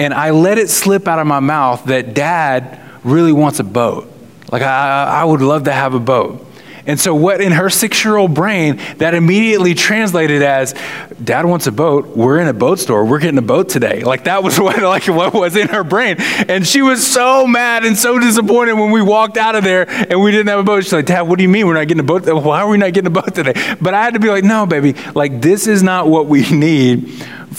And 0.00 0.12
I 0.12 0.30
let 0.30 0.58
it 0.58 0.68
slip 0.68 1.06
out 1.06 1.20
of 1.20 1.28
my 1.28 1.38
mouth 1.38 1.84
that 1.84 2.14
dad 2.14 2.80
really 3.04 3.32
wants 3.32 3.60
a 3.60 3.64
boat. 3.64 4.10
Like, 4.50 4.62
I, 4.62 5.20
I 5.20 5.24
would 5.24 5.42
love 5.42 5.64
to 5.64 5.72
have 5.72 5.94
a 5.94 6.00
boat. 6.00 6.43
And 6.86 7.00
so, 7.00 7.14
what 7.14 7.40
in 7.40 7.52
her 7.52 7.70
six 7.70 8.04
year 8.04 8.16
old 8.16 8.34
brain, 8.34 8.80
that 8.98 9.14
immediately 9.14 9.74
translated 9.74 10.42
as, 10.42 10.74
Dad 11.22 11.46
wants 11.46 11.66
a 11.66 11.72
boat. 11.72 12.16
We're 12.16 12.38
in 12.38 12.48
a 12.48 12.52
boat 12.52 12.78
store. 12.78 13.04
We're 13.04 13.20
getting 13.20 13.38
a 13.38 13.42
boat 13.42 13.68
today. 13.68 14.02
Like, 14.02 14.24
that 14.24 14.42
was 14.42 14.60
what, 14.60 14.82
like, 14.82 15.06
what 15.06 15.32
was 15.32 15.56
in 15.56 15.68
her 15.68 15.84
brain. 15.84 16.16
And 16.18 16.66
she 16.66 16.82
was 16.82 17.06
so 17.06 17.46
mad 17.46 17.84
and 17.84 17.96
so 17.96 18.18
disappointed 18.18 18.74
when 18.74 18.90
we 18.90 19.00
walked 19.00 19.36
out 19.36 19.54
of 19.54 19.64
there 19.64 19.88
and 19.88 20.20
we 20.20 20.30
didn't 20.30 20.48
have 20.48 20.60
a 20.60 20.64
boat. 20.64 20.84
She's 20.84 20.92
like, 20.92 21.06
Dad, 21.06 21.22
what 21.22 21.38
do 21.38 21.42
you 21.42 21.48
mean 21.48 21.66
we're 21.66 21.74
not 21.74 21.88
getting 21.88 22.00
a 22.00 22.04
boat? 22.04 22.26
Why 22.26 22.60
are 22.60 22.68
we 22.68 22.76
not 22.76 22.92
getting 22.92 23.06
a 23.06 23.10
boat 23.10 23.34
today? 23.34 23.54
But 23.80 23.94
I 23.94 24.02
had 24.02 24.14
to 24.14 24.20
be 24.20 24.28
like, 24.28 24.44
No, 24.44 24.66
baby, 24.66 24.94
like, 25.14 25.40
this 25.40 25.66
is 25.66 25.82
not 25.82 26.08
what 26.08 26.26
we 26.26 26.50
need 26.50 27.10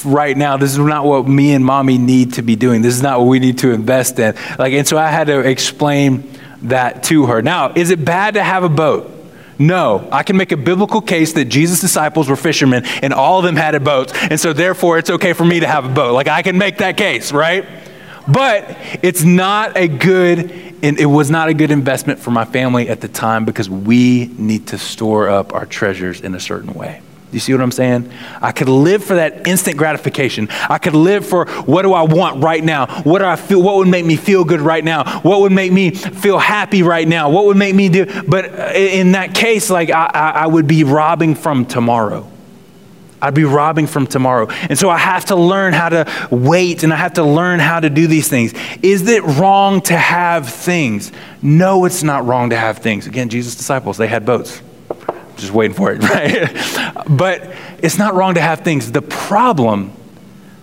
right 0.03 0.38
now. 0.38 0.57
This 0.57 0.73
is 0.73 0.77
not 0.77 1.05
what 1.05 1.27
me 1.27 1.53
and 1.53 1.65
mommy 1.65 1.97
need 1.97 2.33
to 2.33 2.41
be 2.41 2.55
doing. 2.55 2.81
This 2.81 2.93
is 2.93 3.01
not 3.01 3.19
what 3.19 3.27
we 3.27 3.39
need 3.39 3.59
to 3.59 3.71
invest 3.71 4.19
in. 4.19 4.35
Like, 4.59 4.73
and 4.73 4.88
so 4.88 4.97
I 4.97 5.07
had 5.07 5.27
to 5.27 5.39
explain 5.39 6.29
that 6.63 7.03
to 7.03 7.27
her. 7.27 7.41
Now, 7.41 7.73
is 7.75 7.89
it 7.89 8.03
bad 8.03 8.35
to 8.35 8.43
have 8.43 8.63
a 8.63 8.69
boat? 8.69 9.14
No, 9.57 10.07
I 10.11 10.23
can 10.23 10.37
make 10.37 10.51
a 10.51 10.57
biblical 10.57 11.01
case 11.01 11.33
that 11.33 11.45
Jesus' 11.45 11.79
disciples 11.79 12.29
were 12.29 12.35
fishermen 12.35 12.85
and 12.85 13.13
all 13.13 13.39
of 13.39 13.45
them 13.45 13.55
had 13.55 13.75
a 13.75 13.79
boat, 13.79 14.13
and 14.15 14.39
so 14.39 14.53
therefore 14.53 14.97
it's 14.97 15.09
okay 15.09 15.33
for 15.33 15.45
me 15.45 15.61
to 15.61 15.67
have 15.67 15.85
a 15.85 15.93
boat. 15.93 16.13
Like 16.13 16.27
I 16.27 16.41
can 16.41 16.57
make 16.57 16.79
that 16.79 16.97
case, 16.97 17.31
right? 17.31 17.65
But 18.27 18.77
it's 19.03 19.23
not 19.23 19.77
a 19.77 19.87
good, 19.87 20.51
and 20.81 20.99
it 20.99 21.05
was 21.05 21.29
not 21.29 21.49
a 21.49 21.53
good 21.53 21.71
investment 21.71 22.19
for 22.19 22.31
my 22.31 22.43
family 22.43 22.89
at 22.89 23.01
the 23.01 23.07
time 23.07 23.45
because 23.45 23.69
we 23.69 24.27
need 24.37 24.67
to 24.67 24.77
store 24.77 25.29
up 25.29 25.53
our 25.53 25.65
treasures 25.65 26.21
in 26.21 26.33
a 26.33 26.39
certain 26.39 26.73
way. 26.73 27.01
You 27.36 27.41
see 27.41 27.52
what 27.52 27.62
I'm 27.62 27.71
saying? 27.71 28.10
I 28.41 28.54
could 28.54 28.69
live 28.69 29.04
for 29.04 29.15
that 29.15 29.45
instant 29.45 29.76
gratification. 29.76 30.48
I 30.69 30.78
could 30.78 30.93
live 30.93 31.26
for 31.26 31.45
what 31.63 31.82
do 31.82 31.91
I 31.91 32.04
want 32.04 32.41
right 32.41 32.63
now? 32.63 33.02
What 33.04 33.19
do 33.19 33.26
I 33.26 33.36
feel? 33.36 33.62
What 33.62 33.76
would 33.76 33.89
make 33.89 34.06
me 34.06 34.15
feel 34.15 34.45
good 34.45 34.62
right 34.62 34.84
now? 34.84 35.19
What 35.19 35.41
would 35.41 35.52
make 35.52 35.74
me 35.74 35.91
feel 35.91 36.39
happy 36.39 36.82
right 36.82 37.06
now? 37.06 37.30
What 37.30 37.45
would 37.48 37.58
make 37.58 37.76
me 37.76 37.89
do? 37.89 38.06
But 38.24 38.58
uh, 38.58 38.71
in 38.74 39.12
that 39.12 39.36
case, 39.36 39.69
like 39.69 39.89
I, 39.89 40.06
I 40.06 40.48
would 40.48 40.65
be 40.65 40.86
robbing 40.86 41.36
from 41.36 41.65
tomorrow. 41.65 42.26
I'd 43.21 43.34
be 43.34 43.43
robbing 43.43 43.88
from 43.88 44.08
tomorrow. 44.08 44.48
And 44.69 44.80
so 44.80 44.89
I 44.89 44.98
have 44.98 45.26
to 45.26 45.36
learn 45.36 45.74
how 45.74 45.89
to 45.89 46.30
wait 46.32 46.84
and 46.84 46.93
I 46.93 46.95
have 46.95 47.15
to 47.15 47.24
learn 47.24 47.60
how 47.60 47.82
to 47.82 47.89
do 47.89 48.08
these 48.08 48.30
things. 48.30 48.54
Is 48.82 49.10
it 49.10 49.24
wrong 49.24 49.82
to 49.82 49.98
have 49.98 50.48
things? 50.48 51.12
No, 51.41 51.84
it's 51.84 52.02
not 52.02 52.26
wrong 52.26 52.52
to 52.52 52.58
have 52.58 52.78
things. 52.78 53.08
Again, 53.08 53.28
Jesus' 53.28 53.56
disciples, 53.56 53.98
they 53.98 54.08
had 54.08 54.26
boats 54.26 54.62
just 55.38 55.52
waiting 55.52 55.76
for 55.76 55.91
it, 55.91 56.00
right? 56.04 57.06
but 57.10 57.54
it's 57.80 57.98
not 57.98 58.13
wrong 58.13 58.36
to 58.36 58.41
have 58.41 58.62
things. 58.62 58.91
The 58.91 59.02
problem 59.02 59.93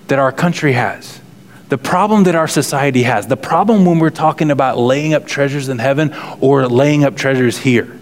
that 0.09 0.19
our 0.19 0.33
country 0.33 0.73
has, 0.73 1.21
the 1.69 1.79
problem 1.79 2.25
that 2.25 2.35
our 2.35 2.49
society 2.49 3.05
has, 3.05 3.27
the 3.27 3.37
problem 3.37 3.87
when 3.87 3.99
we're 3.99 4.11
talking 4.11 4.51
about 4.51 4.79
laying 4.79 5.15
up 5.15 5.27
treasures 5.27 5.69
in 5.69 5.79
heaven 5.79 6.15
or 6.41 6.67
laying 6.67 7.05
up 7.05 7.17
treasures 7.17 7.59
here, 7.59 7.99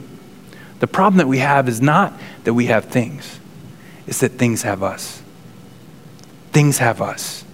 the 0.80 0.86
problem 0.86 1.18
that 1.18 1.28
we 1.28 1.38
have 1.38 1.68
is 1.68 1.80
not 1.80 2.18
that 2.44 2.54
we 2.54 2.66
have 2.66 2.86
things, 2.86 3.38
it's 4.06 4.20
that 4.20 4.32
things 4.32 4.62
have 4.62 4.82
us. 4.82 5.22
Things 6.52 6.78
have 6.78 7.00
us. 7.00 7.44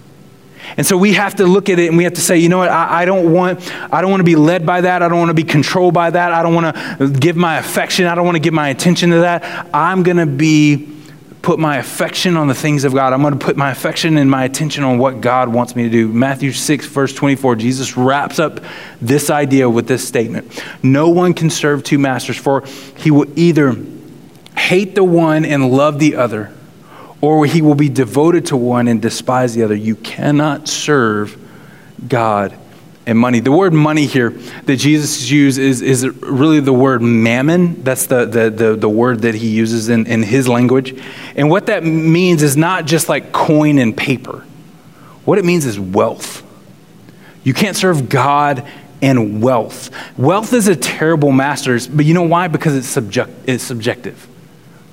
And 0.75 0.85
so 0.85 0.97
we 0.97 1.13
have 1.13 1.35
to 1.35 1.45
look 1.45 1.69
at 1.69 1.79
it 1.79 1.87
and 1.87 1.97
we 1.97 2.03
have 2.03 2.13
to 2.13 2.21
say, 2.21 2.37
you 2.37 2.49
know 2.49 2.57
what, 2.57 2.69
I, 2.69 3.01
I, 3.03 3.05
don't 3.05 3.31
want, 3.31 3.71
I 3.93 4.01
don't 4.01 4.11
want 4.11 4.19
to 4.19 4.25
be 4.25 4.35
led 4.35 4.65
by 4.65 4.81
that. 4.81 5.01
I 5.01 5.07
don't 5.07 5.19
want 5.19 5.29
to 5.29 5.33
be 5.33 5.43
controlled 5.43 5.93
by 5.93 6.09
that. 6.09 6.33
I 6.33 6.43
don't 6.43 6.53
want 6.53 6.75
to 6.75 7.09
give 7.19 7.35
my 7.35 7.57
affection. 7.57 8.05
I 8.05 8.15
don't 8.15 8.25
want 8.25 8.35
to 8.35 8.41
give 8.41 8.53
my 8.53 8.69
attention 8.69 9.11
to 9.11 9.19
that. 9.19 9.69
I'm 9.73 10.03
going 10.03 10.17
to 10.17 10.25
be 10.25 10.97
put 11.41 11.59
my 11.59 11.77
affection 11.77 12.35
on 12.35 12.47
the 12.47 12.53
things 12.53 12.83
of 12.83 12.93
God. 12.93 13.13
I'm 13.13 13.21
going 13.21 13.37
to 13.37 13.45
put 13.45 13.55
my 13.55 13.71
affection 13.71 14.17
and 14.17 14.29
my 14.29 14.43
attention 14.43 14.83
on 14.83 14.97
what 14.97 15.21
God 15.21 15.47
wants 15.47 15.77
me 15.77 15.83
to 15.83 15.89
do. 15.89 16.09
Matthew 16.09 16.51
6, 16.51 16.85
verse 16.87 17.13
24, 17.13 17.55
Jesus 17.55 17.95
wraps 17.95 18.37
up 18.37 18.59
this 18.99 19.29
idea 19.29 19.69
with 19.69 19.87
this 19.87 20.05
statement 20.05 20.61
No 20.83 21.07
one 21.09 21.33
can 21.33 21.49
serve 21.49 21.83
two 21.83 21.99
masters, 21.99 22.35
for 22.35 22.65
he 22.97 23.11
will 23.11 23.27
either 23.39 23.77
hate 24.57 24.95
the 24.95 25.03
one 25.05 25.45
and 25.45 25.71
love 25.71 25.99
the 25.99 26.15
other 26.15 26.53
or 27.21 27.45
he 27.45 27.61
will 27.61 27.75
be 27.75 27.89
devoted 27.89 28.47
to 28.47 28.57
one 28.57 28.87
and 28.87 29.01
despise 29.01 29.55
the 29.55 29.63
other. 29.63 29.75
You 29.75 29.95
cannot 29.95 30.67
serve 30.67 31.37
God 32.07 32.57
and 33.07 33.17
money. 33.17 33.39
The 33.39 33.51
word 33.51 33.73
money 33.73 34.05
here 34.05 34.31
that 34.65 34.75
Jesus 34.75 35.31
used 35.31 35.57
is, 35.57 35.81
is 35.81 36.05
really 36.07 36.59
the 36.59 36.73
word 36.73 37.01
mammon. 37.01 37.81
That's 37.83 38.05
the, 38.05 38.25
the, 38.25 38.49
the, 38.49 38.75
the, 38.75 38.89
word 38.89 39.21
that 39.21 39.33
he 39.33 39.47
uses 39.47 39.87
in, 39.87 40.05
in 40.05 40.23
his 40.23 40.47
language. 40.47 41.01
And 41.35 41.49
what 41.49 41.67
that 41.67 41.83
means 41.83 42.43
is 42.43 42.57
not 42.57 42.85
just 42.85 43.07
like 43.07 43.31
coin 43.31 43.79
and 43.79 43.95
paper, 43.95 44.45
what 45.23 45.39
it 45.39 45.45
means 45.45 45.65
is 45.65 45.79
wealth. 45.79 46.43
You 47.43 47.53
can't 47.53 47.77
serve 47.77 48.09
God 48.09 48.67
and 49.01 49.41
wealth. 49.41 49.89
Wealth 50.17 50.51
is 50.51 50.67
a 50.67 50.75
terrible 50.75 51.31
master, 51.31 51.79
but 51.89 52.05
you 52.05 52.13
know 52.13 52.23
why? 52.23 52.49
Because 52.49 52.75
it's, 52.75 52.87
subject, 52.87 53.31
it's 53.45 53.63
subjective. 53.63 54.27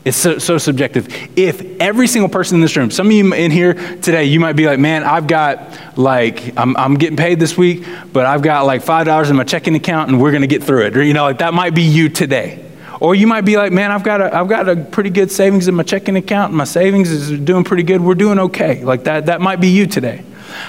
It's 0.05 0.19
so, 0.19 0.37
so, 0.37 0.59
subjective. 0.59 1.09
If 1.35 1.81
every 1.81 2.07
single 2.09 2.29
person 2.29 2.57
in 2.57 2.61
this 2.61 2.77
room, 2.77 2.91
some 2.91 3.07
of 3.07 3.13
you 3.13 3.33
in 3.33 3.51
here 3.51 3.73
today, 3.73 4.27
you 4.27 4.39
might 4.39 4.53
be 4.53 4.67
like, 4.67 4.79
man, 4.79 5.03
I've 5.03 5.27
got 5.27 5.97
like, 5.97 6.59
I'm, 6.59 6.77
I'm 6.77 6.95
getting 6.97 7.17
paid 7.17 7.41
this 7.41 7.57
week, 7.57 7.87
but 8.13 8.27
I've 8.27 8.43
got 8.43 8.67
like 8.67 8.85
$5 8.85 9.31
in 9.31 9.37
my 9.37 9.45
checking 9.45 9.75
account 9.75 10.11
and 10.11 10.21
we're 10.21 10.31
going 10.31 10.43
to 10.43 10.47
get 10.47 10.63
through 10.63 10.87
it. 10.87 10.97
Or, 10.97 11.03
you 11.03 11.15
know, 11.15 11.23
like 11.23 11.39
that 11.39 11.55
might 11.55 11.75
be 11.75 11.83
you 11.83 12.11
today. 12.11 12.63
Or 13.01 13.15
you 13.15 13.27
might 13.27 13.47
be 13.47 13.57
like, 13.57 13.73
man, 13.73 13.91
I've 13.93 14.03
got 14.03 14.21
a, 14.21 14.37
I've 14.37 14.49
got 14.49 14.69
a 14.69 14.77
pretty 14.77 15.09
good 15.09 15.33
savings 15.33 15.69
in 15.69 15.75
my 15.75 15.83
checking 15.83 16.17
account 16.17 16.51
and 16.51 16.59
my 16.59 16.65
savings 16.65 17.11
is 17.11 17.41
doing 17.41 17.65
pretty 17.65 17.83
good. 17.83 18.03
We're 18.03 18.15
doing 18.15 18.39
okay. 18.39 18.85
Like 18.85 19.05
that, 19.05 19.27
that 19.27 19.41
might 19.41 19.59
be 19.59 19.69
you 19.69 19.87
today. 19.87 20.19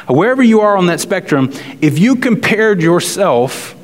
Wherever 0.08 0.44
you 0.44 0.62
are 0.62 0.78
on 0.78 0.86
that 0.86 1.02
spectrum, 1.02 1.52
if 1.82 2.00
you 2.00 2.16
compared 2.16 2.82
yourself 2.82 3.76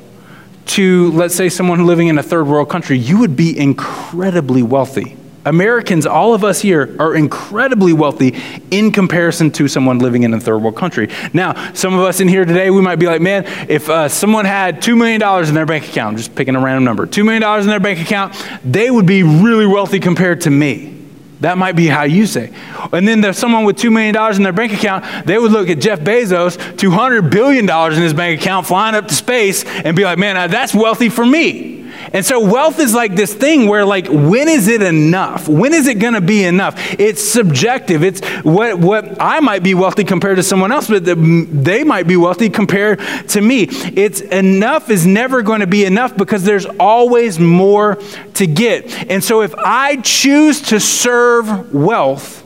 to, 0.64 1.12
let's 1.12 1.34
say, 1.34 1.50
someone 1.50 1.86
living 1.86 2.08
in 2.08 2.16
a 2.16 2.22
third 2.22 2.46
world 2.46 2.70
country, 2.70 2.96
you 2.96 3.18
would 3.18 3.36
be 3.36 3.56
incredibly 3.56 4.62
wealthy 4.62 5.18
Americans, 5.44 6.06
all 6.06 6.34
of 6.34 6.44
us 6.44 6.60
here, 6.60 6.94
are 6.98 7.14
incredibly 7.14 7.92
wealthy 7.92 8.36
in 8.70 8.92
comparison 8.92 9.50
to 9.52 9.68
someone 9.68 9.98
living 9.98 10.22
in 10.22 10.32
a 10.34 10.40
third 10.40 10.58
world 10.58 10.76
country. 10.76 11.08
Now, 11.32 11.72
some 11.72 11.94
of 11.94 12.00
us 12.00 12.20
in 12.20 12.28
here 12.28 12.44
today, 12.44 12.70
we 12.70 12.80
might 12.80 12.96
be 12.96 13.06
like, 13.06 13.20
man, 13.20 13.44
if 13.68 13.88
uh, 13.88 14.08
someone 14.08 14.44
had 14.44 14.82
$2 14.82 14.96
million 14.96 15.22
in 15.48 15.54
their 15.54 15.66
bank 15.66 15.88
account, 15.88 16.12
I'm 16.12 16.16
just 16.16 16.34
picking 16.34 16.54
a 16.54 16.60
random 16.60 16.84
number, 16.84 17.06
$2 17.06 17.24
million 17.24 17.60
in 17.60 17.66
their 17.66 17.80
bank 17.80 18.00
account, 18.00 18.34
they 18.64 18.90
would 18.90 19.06
be 19.06 19.22
really 19.22 19.66
wealthy 19.66 20.00
compared 20.00 20.42
to 20.42 20.50
me. 20.50 20.92
That 21.40 21.58
might 21.58 21.74
be 21.74 21.88
how 21.88 22.04
you 22.04 22.26
say. 22.26 22.52
And 22.92 23.06
then 23.06 23.20
there's 23.20 23.36
someone 23.36 23.64
with 23.64 23.76
$2 23.76 23.92
million 23.92 24.16
in 24.36 24.42
their 24.44 24.52
bank 24.52 24.72
account, 24.72 25.26
they 25.26 25.38
would 25.38 25.50
look 25.50 25.68
at 25.68 25.80
Jeff 25.80 25.98
Bezos, 25.98 26.56
$200 26.76 27.32
billion 27.32 27.68
in 27.68 28.00
his 28.00 28.14
bank 28.14 28.40
account, 28.40 28.64
flying 28.64 28.94
up 28.94 29.08
to 29.08 29.14
space, 29.14 29.64
and 29.64 29.96
be 29.96 30.04
like, 30.04 30.18
man, 30.18 30.50
that's 30.50 30.72
wealthy 30.72 31.08
for 31.08 31.26
me. 31.26 31.81
And 32.12 32.24
so 32.24 32.40
wealth 32.40 32.78
is 32.78 32.94
like 32.94 33.14
this 33.14 33.32
thing 33.32 33.68
where 33.68 33.84
like 33.84 34.06
when 34.08 34.48
is 34.48 34.68
it 34.68 34.82
enough? 34.82 35.48
When 35.48 35.72
is 35.72 35.86
it 35.86 35.98
going 35.98 36.14
to 36.14 36.20
be 36.20 36.44
enough? 36.44 36.78
It's 36.98 37.22
subjective. 37.22 38.02
It's 38.02 38.20
what 38.42 38.78
what 38.78 39.20
I 39.20 39.40
might 39.40 39.62
be 39.62 39.74
wealthy 39.74 40.04
compared 40.04 40.36
to 40.36 40.42
someone 40.42 40.72
else, 40.72 40.88
but 40.88 41.04
the, 41.04 41.14
they 41.14 41.84
might 41.84 42.06
be 42.06 42.16
wealthy 42.16 42.50
compared 42.50 43.00
to 43.28 43.40
me. 43.40 43.68
It's 43.70 44.20
enough 44.20 44.90
is 44.90 45.06
never 45.06 45.42
going 45.42 45.60
to 45.60 45.66
be 45.66 45.84
enough 45.84 46.16
because 46.16 46.44
there's 46.44 46.66
always 46.66 47.38
more 47.38 47.96
to 48.34 48.46
get. 48.46 49.10
And 49.10 49.22
so 49.22 49.42
if 49.42 49.54
I 49.54 49.96
choose 49.96 50.60
to 50.62 50.80
serve 50.80 51.72
wealth, 51.72 52.44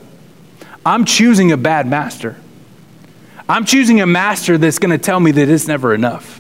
I'm 0.85 1.05
choosing 1.05 1.53
a 1.53 1.57
bad 1.57 1.87
master. 1.87 2.37
I'm 3.49 3.65
choosing 3.65 4.01
a 4.01 4.07
master 4.07 4.59
that's 4.59 4.79
going 4.79 4.91
to 4.91 4.99
tell 4.99 5.21
me 5.21 5.31
that 5.33 5.49
it's 5.49 5.67
never 5.69 5.95
enough. 5.95 6.36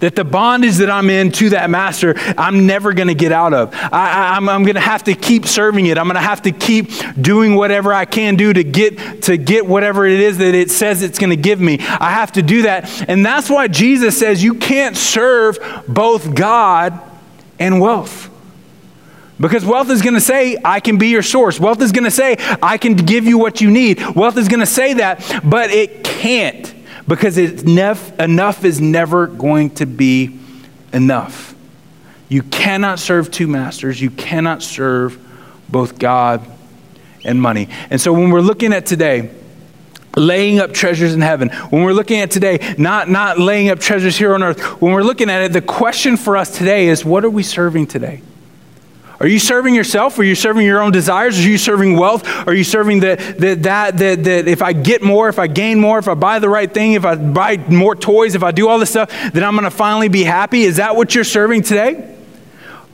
That 0.00 0.14
the 0.14 0.24
bondage 0.24 0.74
that 0.76 0.90
I'm 0.90 1.08
in 1.08 1.32
to 1.32 1.50
that 1.50 1.70
master, 1.70 2.14
I'm 2.36 2.66
never 2.66 2.92
going 2.92 3.08
to 3.08 3.14
get 3.14 3.32
out 3.32 3.54
of. 3.54 3.74
I, 3.74 4.36
am 4.36 4.44
going 4.44 4.74
to 4.74 4.80
have 4.80 5.04
to 5.04 5.14
keep 5.14 5.46
serving 5.46 5.86
it. 5.86 5.96
I'm 5.96 6.04
going 6.04 6.16
to 6.16 6.20
have 6.20 6.42
to 6.42 6.52
keep 6.52 6.90
doing 7.18 7.54
whatever 7.54 7.94
I 7.94 8.04
can 8.04 8.36
do 8.36 8.52
to 8.52 8.62
get 8.62 9.22
to 9.22 9.38
get 9.38 9.66
whatever 9.66 10.04
it 10.04 10.20
is 10.20 10.36
that 10.38 10.54
it 10.54 10.70
says 10.70 11.02
it's 11.02 11.18
going 11.18 11.30
to 11.30 11.36
give 11.36 11.60
me. 11.60 11.78
I 11.80 12.10
have 12.10 12.32
to 12.32 12.42
do 12.42 12.62
that, 12.62 13.08
and 13.08 13.24
that's 13.24 13.48
why 13.48 13.68
Jesus 13.68 14.18
says 14.18 14.44
you 14.44 14.54
can't 14.54 14.98
serve 14.98 15.58
both 15.88 16.34
God 16.34 17.00
and 17.58 17.80
wealth. 17.80 18.30
Because 19.38 19.64
wealth 19.64 19.90
is 19.90 20.00
going 20.00 20.14
to 20.14 20.20
say, 20.20 20.56
I 20.64 20.80
can 20.80 20.96
be 20.98 21.08
your 21.08 21.22
source. 21.22 21.60
Wealth 21.60 21.82
is 21.82 21.92
going 21.92 22.04
to 22.04 22.10
say, 22.10 22.36
I 22.62 22.78
can 22.78 22.96
give 22.96 23.24
you 23.24 23.38
what 23.38 23.60
you 23.60 23.70
need. 23.70 24.00
Wealth 24.14 24.38
is 24.38 24.48
going 24.48 24.60
to 24.60 24.66
say 24.66 24.94
that, 24.94 25.40
but 25.44 25.70
it 25.70 26.04
can't 26.04 26.75
because 27.08 27.38
it's 27.38 27.62
nef- 27.62 28.18
enough 28.18 28.64
is 28.64 28.80
never 28.80 29.26
going 29.26 29.70
to 29.70 29.86
be 29.86 30.38
enough. 30.92 31.54
You 32.28 32.42
cannot 32.42 32.98
serve 32.98 33.30
two 33.30 33.46
masters. 33.46 34.00
You 34.00 34.10
cannot 34.10 34.62
serve 34.62 35.18
both 35.68 35.98
God 35.98 36.44
and 37.24 37.40
money. 37.40 37.68
And 37.90 38.00
so 38.00 38.12
when 38.12 38.30
we're 38.30 38.40
looking 38.40 38.72
at 38.72 38.86
today, 38.86 39.30
laying 40.16 40.58
up 40.58 40.72
treasures 40.72 41.14
in 41.14 41.20
heaven, 41.20 41.50
when 41.70 41.82
we're 41.82 41.92
looking 41.92 42.20
at 42.20 42.30
today, 42.30 42.74
not, 42.78 43.08
not 43.08 43.38
laying 43.38 43.68
up 43.68 43.78
treasures 43.78 44.16
here 44.16 44.34
on 44.34 44.42
earth, 44.42 44.80
when 44.80 44.92
we're 44.92 45.02
looking 45.02 45.30
at 45.30 45.42
it, 45.42 45.52
the 45.52 45.60
question 45.60 46.16
for 46.16 46.36
us 46.36 46.56
today 46.56 46.88
is 46.88 47.04
what 47.04 47.24
are 47.24 47.30
we 47.30 47.42
serving 47.42 47.86
today? 47.86 48.22
Are 49.18 49.26
you 49.26 49.38
serving 49.38 49.74
yourself? 49.74 50.18
Are 50.18 50.24
you 50.24 50.34
serving 50.34 50.66
your 50.66 50.82
own 50.82 50.92
desires? 50.92 51.38
Are 51.38 51.48
you 51.48 51.56
serving 51.56 51.96
wealth? 51.96 52.26
Are 52.46 52.52
you 52.52 52.64
serving 52.64 53.00
the, 53.00 53.16
the, 53.38 53.54
that, 53.54 53.96
that, 53.96 54.24
that 54.24 54.46
if 54.46 54.60
I 54.60 54.74
get 54.74 55.02
more, 55.02 55.28
if 55.28 55.38
I 55.38 55.46
gain 55.46 55.80
more, 55.80 55.98
if 55.98 56.06
I 56.06 56.14
buy 56.14 56.38
the 56.38 56.50
right 56.50 56.72
thing, 56.72 56.92
if 56.92 57.04
I 57.06 57.14
buy 57.14 57.56
more 57.56 57.96
toys, 57.96 58.34
if 58.34 58.42
I 58.42 58.50
do 58.50 58.68
all 58.68 58.78
this 58.78 58.90
stuff, 58.90 59.10
then 59.32 59.42
I'm 59.42 59.54
going 59.54 59.64
to 59.64 59.70
finally 59.70 60.08
be 60.08 60.24
happy? 60.24 60.62
Is 60.62 60.76
that 60.76 60.96
what 60.96 61.14
you're 61.14 61.24
serving 61.24 61.62
today? 61.62 62.14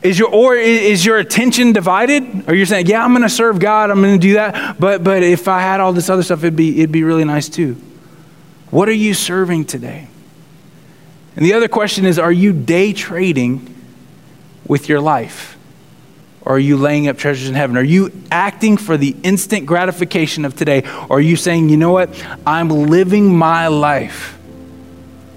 Is 0.03 0.19
your, 0.19 0.29
or 0.29 0.55
is 0.55 1.05
your 1.05 1.19
attention 1.19 1.73
divided? 1.73 2.49
Are 2.49 2.55
you 2.55 2.67
saying, 2.67 2.87
yeah, 2.87 3.05
I'm 3.05 3.13
going 3.13 3.23
to 3.23 3.29
serve 3.29 3.59
God, 3.59 3.91
I'm 3.91 4.01
going 4.01 4.19
to 4.21 4.27
do 4.27 4.35
that, 4.35 4.79
but, 4.79 5.03
but 5.05 5.23
if 5.23 5.47
I 5.47 5.61
had 5.61 5.81
all 5.81 5.93
this 5.93 6.09
other 6.09 6.23
stuff, 6.25 6.41
it'd 6.41 6.57
be, 6.57 6.81
it'd 6.81 6.93
be 6.93 7.05
really 7.05 7.25
nice 7.25 7.49
too? 7.49 7.75
What 8.71 8.89
are 8.89 8.95
you 8.95 9.15
serving 9.15 9.67
today? 9.67 10.09
And 11.37 11.45
the 11.45 11.53
other 11.53 11.69
question 11.69 12.05
is, 12.05 12.19
are 12.19 12.33
you 12.33 12.53
day 12.53 12.93
trading 12.93 13.75
with 14.67 14.89
your 14.89 15.01
life? 15.01 15.57
Or 16.44 16.57
are 16.57 16.59
you 16.59 16.76
laying 16.76 17.09
up 17.09 17.18
treasures 17.18 17.48
in 17.48 17.55
heaven? 17.55 17.76
Are 17.76 17.85
you 17.85 18.11
acting 18.31 18.76
for 18.76 18.96
the 18.96 19.14
instant 19.22 19.66
gratification 19.66 20.44
of 20.44 20.57
today? 20.57 20.83
Or 21.09 21.18
are 21.18 21.20
you 21.20 21.37
saying, 21.37 21.68
you 21.68 21.76
know 21.76 21.92
what? 21.92 22.11
I'm 22.46 22.68
living 22.68 23.37
my 23.37 23.68
life 23.68 24.38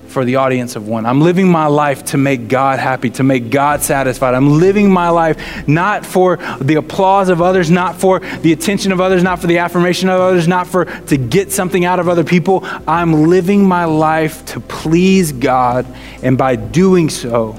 for 0.08 0.24
the 0.24 0.38
audience 0.38 0.78
of 0.78 0.88
one. 0.88 1.06
I'm 1.06 1.20
living 1.20 1.50
my 1.50 1.66
life 1.66 2.06
to 2.06 2.18
make 2.18 2.48
God 2.48 2.80
happy, 2.80 3.10
to 3.12 3.24
make 3.24 3.50
God 3.50 3.82
satisfied. 3.82 4.34
I'm 4.34 4.60
living 4.60 4.90
my 4.90 5.10
life 5.10 5.68
not 5.68 6.06
for 6.06 6.38
the 6.62 6.76
applause 6.76 7.28
of 7.28 7.42
others, 7.42 7.70
not 7.70 8.00
for 8.00 8.22
the 8.22 8.54
attention 8.54 8.94
of 8.94 9.02
others, 9.02 9.24
not 9.24 9.42
for 9.42 9.48
the 9.48 9.58
affirmation 9.58 10.08
of 10.08 10.22
others, 10.22 10.48
not 10.48 10.68
for 10.68 10.86
to 10.86 11.18
get 11.18 11.52
something 11.52 11.84
out 11.84 12.00
of 12.00 12.08
other 12.08 12.24
people. 12.24 12.62
I'm 12.88 13.28
living 13.28 13.68
my 13.68 13.84
life 13.84 14.46
to 14.46 14.62
please 14.62 15.34
God, 15.34 15.86
and 16.24 16.38
by 16.38 16.56
doing 16.56 17.10
so, 17.10 17.58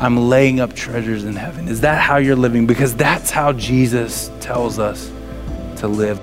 I'm 0.00 0.16
laying 0.30 0.60
up 0.60 0.72
treasures 0.72 1.24
in 1.24 1.36
heaven. 1.36 1.68
Is 1.68 1.82
that 1.82 2.00
how 2.00 2.16
you're 2.16 2.34
living? 2.34 2.66
Because 2.66 2.96
that's 2.96 3.30
how 3.30 3.52
Jesus 3.52 4.30
tells 4.40 4.78
us 4.78 5.12
to 5.76 5.88
live. 5.88 6.18